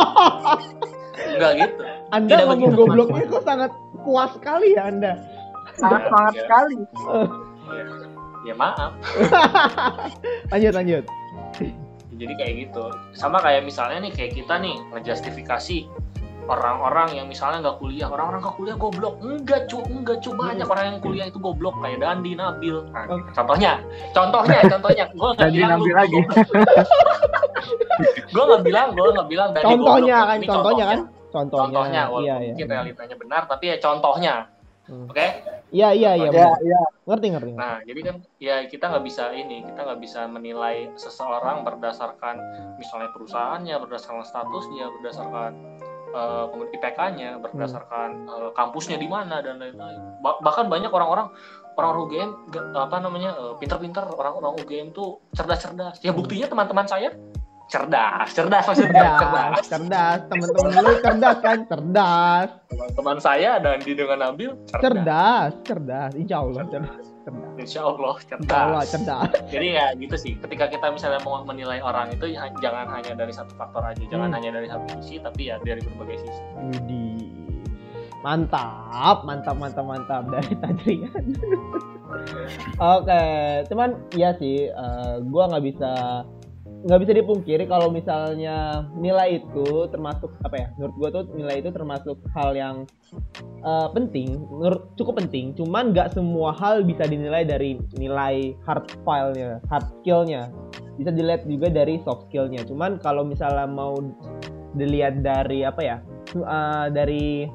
[1.36, 1.82] Nggak gitu.
[2.10, 3.70] Anda Tidak ngomong begitu, gobloknya kok sangat
[4.00, 5.12] puas sekali ya Anda.
[5.74, 6.42] sangat semangat Ya.
[6.46, 6.76] sekali.
[8.44, 8.92] Ya maaf.
[10.52, 11.04] Lanjut lanjut.
[12.14, 12.84] Jadi kayak gitu.
[13.10, 15.90] Sama kayak misalnya nih kayak kita nih ngejustifikasi
[16.44, 19.14] orang-orang yang misalnya nggak kuliah orang-orang nggak kuliah goblok.
[19.20, 20.16] Enggak cu enggak.
[20.20, 22.76] Cu banyak orang yang kuliah itu goblok kayak Dandi Nabil.
[22.90, 23.30] Nah, Oke.
[23.32, 23.72] contohnya
[24.10, 25.04] contohnya contohnya.
[25.10, 26.18] Gue nggak bilang lu Nabil lagi.
[28.34, 30.28] gue nggak bilang gue nggak bilang Dandi contohnya goblok.
[30.28, 31.00] kan Ini contohnya kan?
[31.34, 34.34] contohnya, contohnya walaupun iya iya mungkin realitanya benar tapi ya contohnya.
[34.84, 35.08] Hmm.
[35.08, 35.26] oke?
[35.72, 36.60] Iya iya iya Ya, benar.
[36.60, 36.80] ya.
[37.04, 37.50] ngerti ngerti.
[37.56, 42.36] Nah, jadi kan ya kita nggak bisa ini, kita nggak bisa menilai seseorang berdasarkan
[42.76, 45.52] misalnya perusahaannya, berdasarkan statusnya, berdasarkan
[46.14, 50.22] eh, kemudian IPK-nya, berdasarkan eh, kampusnya di mana dan lain-lain.
[50.22, 51.28] Ba- bahkan banyak orang-orang
[51.74, 52.30] orang UGM
[52.72, 55.98] apa namanya eh, pinter-pinter orang-orang UGM tuh cerdas-cerdas.
[56.00, 57.10] Ya buktinya teman-teman saya
[57.64, 59.18] cerdas, cerdas maksudnya cerdas.
[59.18, 64.82] cerdas cerdas temen-temen lu cerdas kan cerdas Teman-teman saya dan di dengan Nabil cerdas.
[64.84, 67.06] cerdas cerdas insya Allah cerdas cerdas
[67.56, 68.92] Insya Allah insya Allah cerdas.
[68.92, 73.16] cerdas jadi ya gitu sih ketika kita misalnya mau menilai orang itu ya, jangan hanya
[73.16, 74.36] dari satu faktor aja jangan Hmm.
[74.36, 76.42] hanya dari satu sisi tapi ya dari berbagai sisi
[76.74, 77.32] Widih.
[78.20, 81.12] Mantap, mantap, mantap, mantap dari Tajrian.
[82.96, 83.24] Oke,
[83.68, 85.92] cuman iya sih, eh, gua nggak bisa
[86.84, 90.66] nggak bisa dipungkiri kalau misalnya nilai itu termasuk apa ya?
[90.76, 92.84] Menurut gua tuh nilai itu termasuk hal yang
[93.64, 95.56] eh, penting, menurut cukup penting.
[95.56, 100.52] Cuman nggak semua hal bisa dinilai dari nilai hard file-nya, hard skill-nya.
[101.00, 102.62] Bisa dilihat juga dari soft skill-nya.
[102.68, 103.96] Cuman kalau misalnya mau
[104.76, 105.96] dilihat dari apa ya?
[106.36, 107.48] eh, dari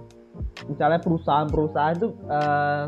[0.65, 2.83] misalnya perusahaan-perusahaan itu eh,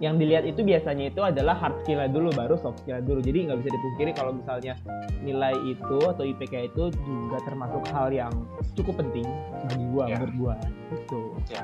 [0.00, 3.20] yang dilihat itu biasanya itu adalah hard skill dulu baru soft skill dulu.
[3.20, 4.74] Jadi nggak bisa dipungkiri kalau misalnya
[5.20, 8.32] nilai itu atau IPK itu juga termasuk hal yang
[8.72, 9.28] cukup penting
[9.68, 10.16] bagi gua Ya.
[10.16, 10.54] menurut gua.
[10.88, 11.20] Itu
[11.52, 11.62] Ya.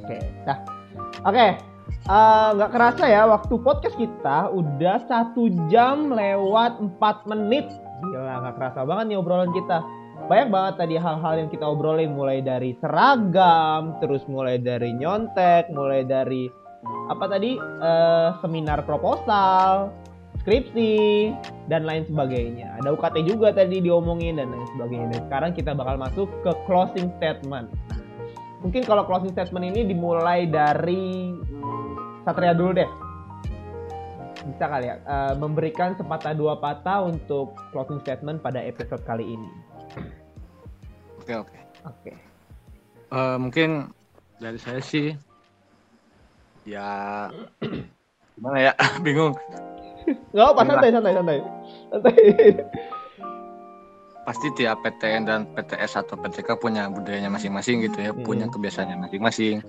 [0.00, 0.16] oke
[0.46, 0.58] nah
[1.26, 1.46] oke
[2.04, 7.64] Eh, nggak kerasa ya waktu podcast kita udah satu jam lewat 4 menit.
[8.04, 9.80] Gila nggak kerasa banget nih obrolan kita.
[10.28, 16.04] Banyak banget tadi hal-hal yang kita obrolin mulai dari seragam terus mulai dari nyontek mulai
[16.04, 16.48] dari
[17.08, 19.92] apa tadi eh, seminar proposal
[20.44, 21.32] skripsi
[21.72, 22.76] dan lain sebagainya.
[22.80, 25.06] Ada UKT juga tadi diomongin dan lain sebagainya.
[25.16, 27.72] Dan sekarang kita bakal masuk ke closing statement.
[28.60, 32.90] Mungkin kalau closing statement ini dimulai dari hmm, Satria dulu deh.
[34.44, 39.48] Bisa kali ya eh, memberikan sepatah dua patah untuk closing statement pada episode kali ini.
[41.24, 41.58] Oke oke.
[41.88, 42.12] oke.
[43.08, 43.88] Eh, mungkin
[44.36, 45.16] dari saya sih
[46.66, 47.30] ya.
[48.34, 48.72] Gimana ya?
[49.04, 49.32] Bingung.
[50.34, 51.38] Nggak apa santai santai santai.
[51.92, 52.14] Santai.
[54.24, 58.24] Pasti tiap PTN dan PTS atau PTK punya budayanya masing-masing gitu ya Hmm.
[58.24, 59.60] punya kebiasaannya masing-masing.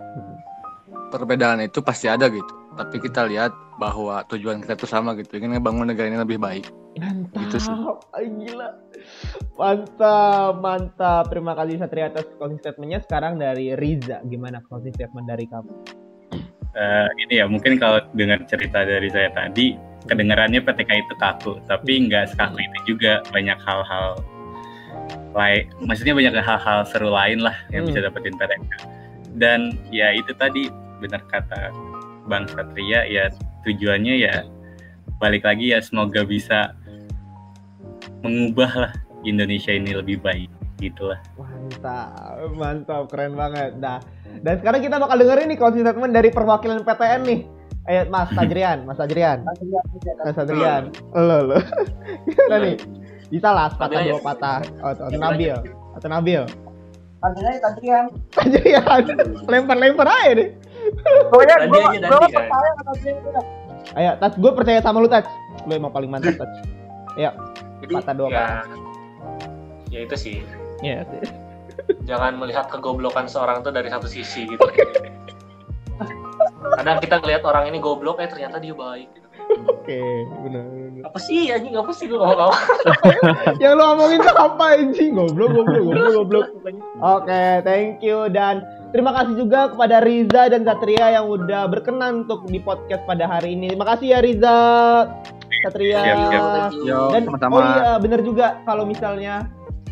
[1.11, 2.53] Perbedaan itu pasti ada gitu.
[2.75, 5.39] Tapi kita lihat bahwa tujuan kita itu sama gitu.
[5.39, 6.71] Ingin ngebangun negara ini lebih baik.
[6.99, 7.75] Mantap Gitu sih.
[8.15, 8.69] Ay, gila.
[9.59, 11.23] Mantap mantap.
[11.31, 15.71] Terima kasih Satria atas closing statementnya sekarang dari Riza gimana closing statement dari kamu
[16.75, 19.79] Eh, ini ya mungkin kalau dengar cerita dari saya tadi
[20.11, 23.23] kedengarannya PTK itu kaku tapi nggak sekaku itu juga.
[23.31, 24.19] Banyak hal-hal
[25.35, 27.91] lain maksudnya banyak hal-hal seru lain lah yang Hmm.
[27.91, 28.71] bisa dapetin PTK
[29.35, 30.71] dan ya itu tadi
[31.03, 31.75] benar kata
[32.31, 33.27] Bang Satria ya
[33.67, 34.47] tujuannya ya
[35.19, 36.71] balik lagi ya semoga bisa
[38.23, 38.93] mengubah lah
[39.27, 40.47] Indonesia ini lebih baik
[40.79, 41.19] gitulah.
[41.35, 43.75] Mantap mantap keren banget.
[43.79, 43.99] Nah
[44.41, 47.39] dan sekarang kita bakal dengerin nih closing statement dari perwakilan PTN nih
[47.85, 49.45] Ayo Mas Tajrian Mas Tajrian
[50.25, 51.57] Mas Adrian, lo lo.
[52.25, 52.75] Gimana nih?
[53.29, 54.61] Bisa lah sepatah dua patah.
[54.81, 55.53] Oh, atau Nabil,
[55.97, 56.41] atau Nabil.
[57.21, 58.05] Tadinya Tadrian.
[58.33, 59.03] Tajrian,
[59.49, 60.49] lempar-lempar aja deh.
[61.33, 61.81] Pokoknya gue
[62.29, 62.49] percaya.
[63.97, 65.29] Ayo, Tats, gue percaya sama lu Tats.
[65.65, 66.57] Lu emang paling mantap Tats.
[67.81, 68.45] Jadi Patah dua ya,
[69.93, 70.35] ya itu sih
[70.81, 71.05] Iya.
[72.03, 74.65] Jangan melihat kegoblokan seorang itu dari satu sisi gitu
[76.75, 79.09] kadang kita ngelihat orang ini goblok eh ternyata dia baik
[79.45, 80.65] Oke, benar.
[80.65, 81.03] benar.
[81.05, 82.49] apa sih anjing apa sih gue ngomong
[83.61, 85.13] Yang lu omongin tuh apa anjing?
[85.13, 86.47] Goblok, goblok, goblok, goblok.
[86.97, 92.49] Oke, thank you dan terima kasih juga kepada Riza dan Satria yang udah berkenan untuk
[92.49, 93.69] di podcast pada hari ini.
[93.69, 94.57] Terima kasih ya Riza,
[95.61, 95.99] Satria.
[96.01, 96.69] Siap, siap.
[96.81, 97.53] Yo, Dan sama-sama.
[97.53, 99.45] oh iya bener juga kalau misalnya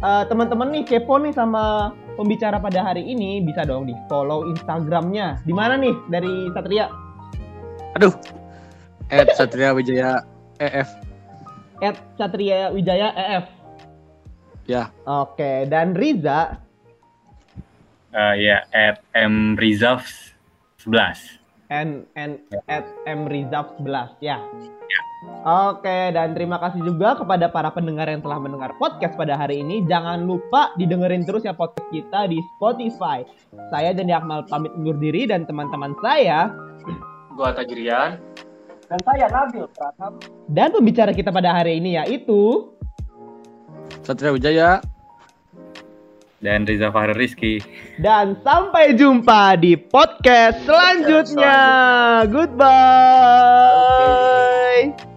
[0.04, 5.40] eh, teman-teman nih kepo nih sama pembicara pada hari ini bisa dong di follow Instagramnya.
[5.48, 6.92] Di mana nih dari Satria?
[7.94, 8.14] aduh
[9.14, 10.26] Ed Satria Wijaya
[10.58, 10.90] EF
[11.78, 13.46] At Satria Wijaya EF.
[14.66, 16.58] ya Oke, dan Riza
[18.14, 20.38] Eh, ya at M Rizals
[20.86, 21.42] 11
[21.74, 22.38] and and
[22.70, 24.38] at M Rizaf 11 ya.
[25.44, 29.84] Oke, dan terima kasih juga kepada para pendengar yang telah mendengar podcast pada hari ini.
[29.92, 33.28] Jangan lupa didengerin terus ya podcast kita di Spotify.
[33.68, 36.48] Saya dan Akmal pamit undur diri dan teman-teman saya
[37.36, 38.24] Gua Tajrian.
[38.88, 40.16] Dan saya Nabil Pratama.
[40.48, 42.72] dan pembicara kita pada hari ini yaitu
[44.04, 44.80] Satria Wijaya.
[46.40, 47.64] Dan Riza Fahri Rizky.
[48.00, 51.56] dan sampai jumpa di podcast selanjutnya.
[53.44, 55.13] Goodbye.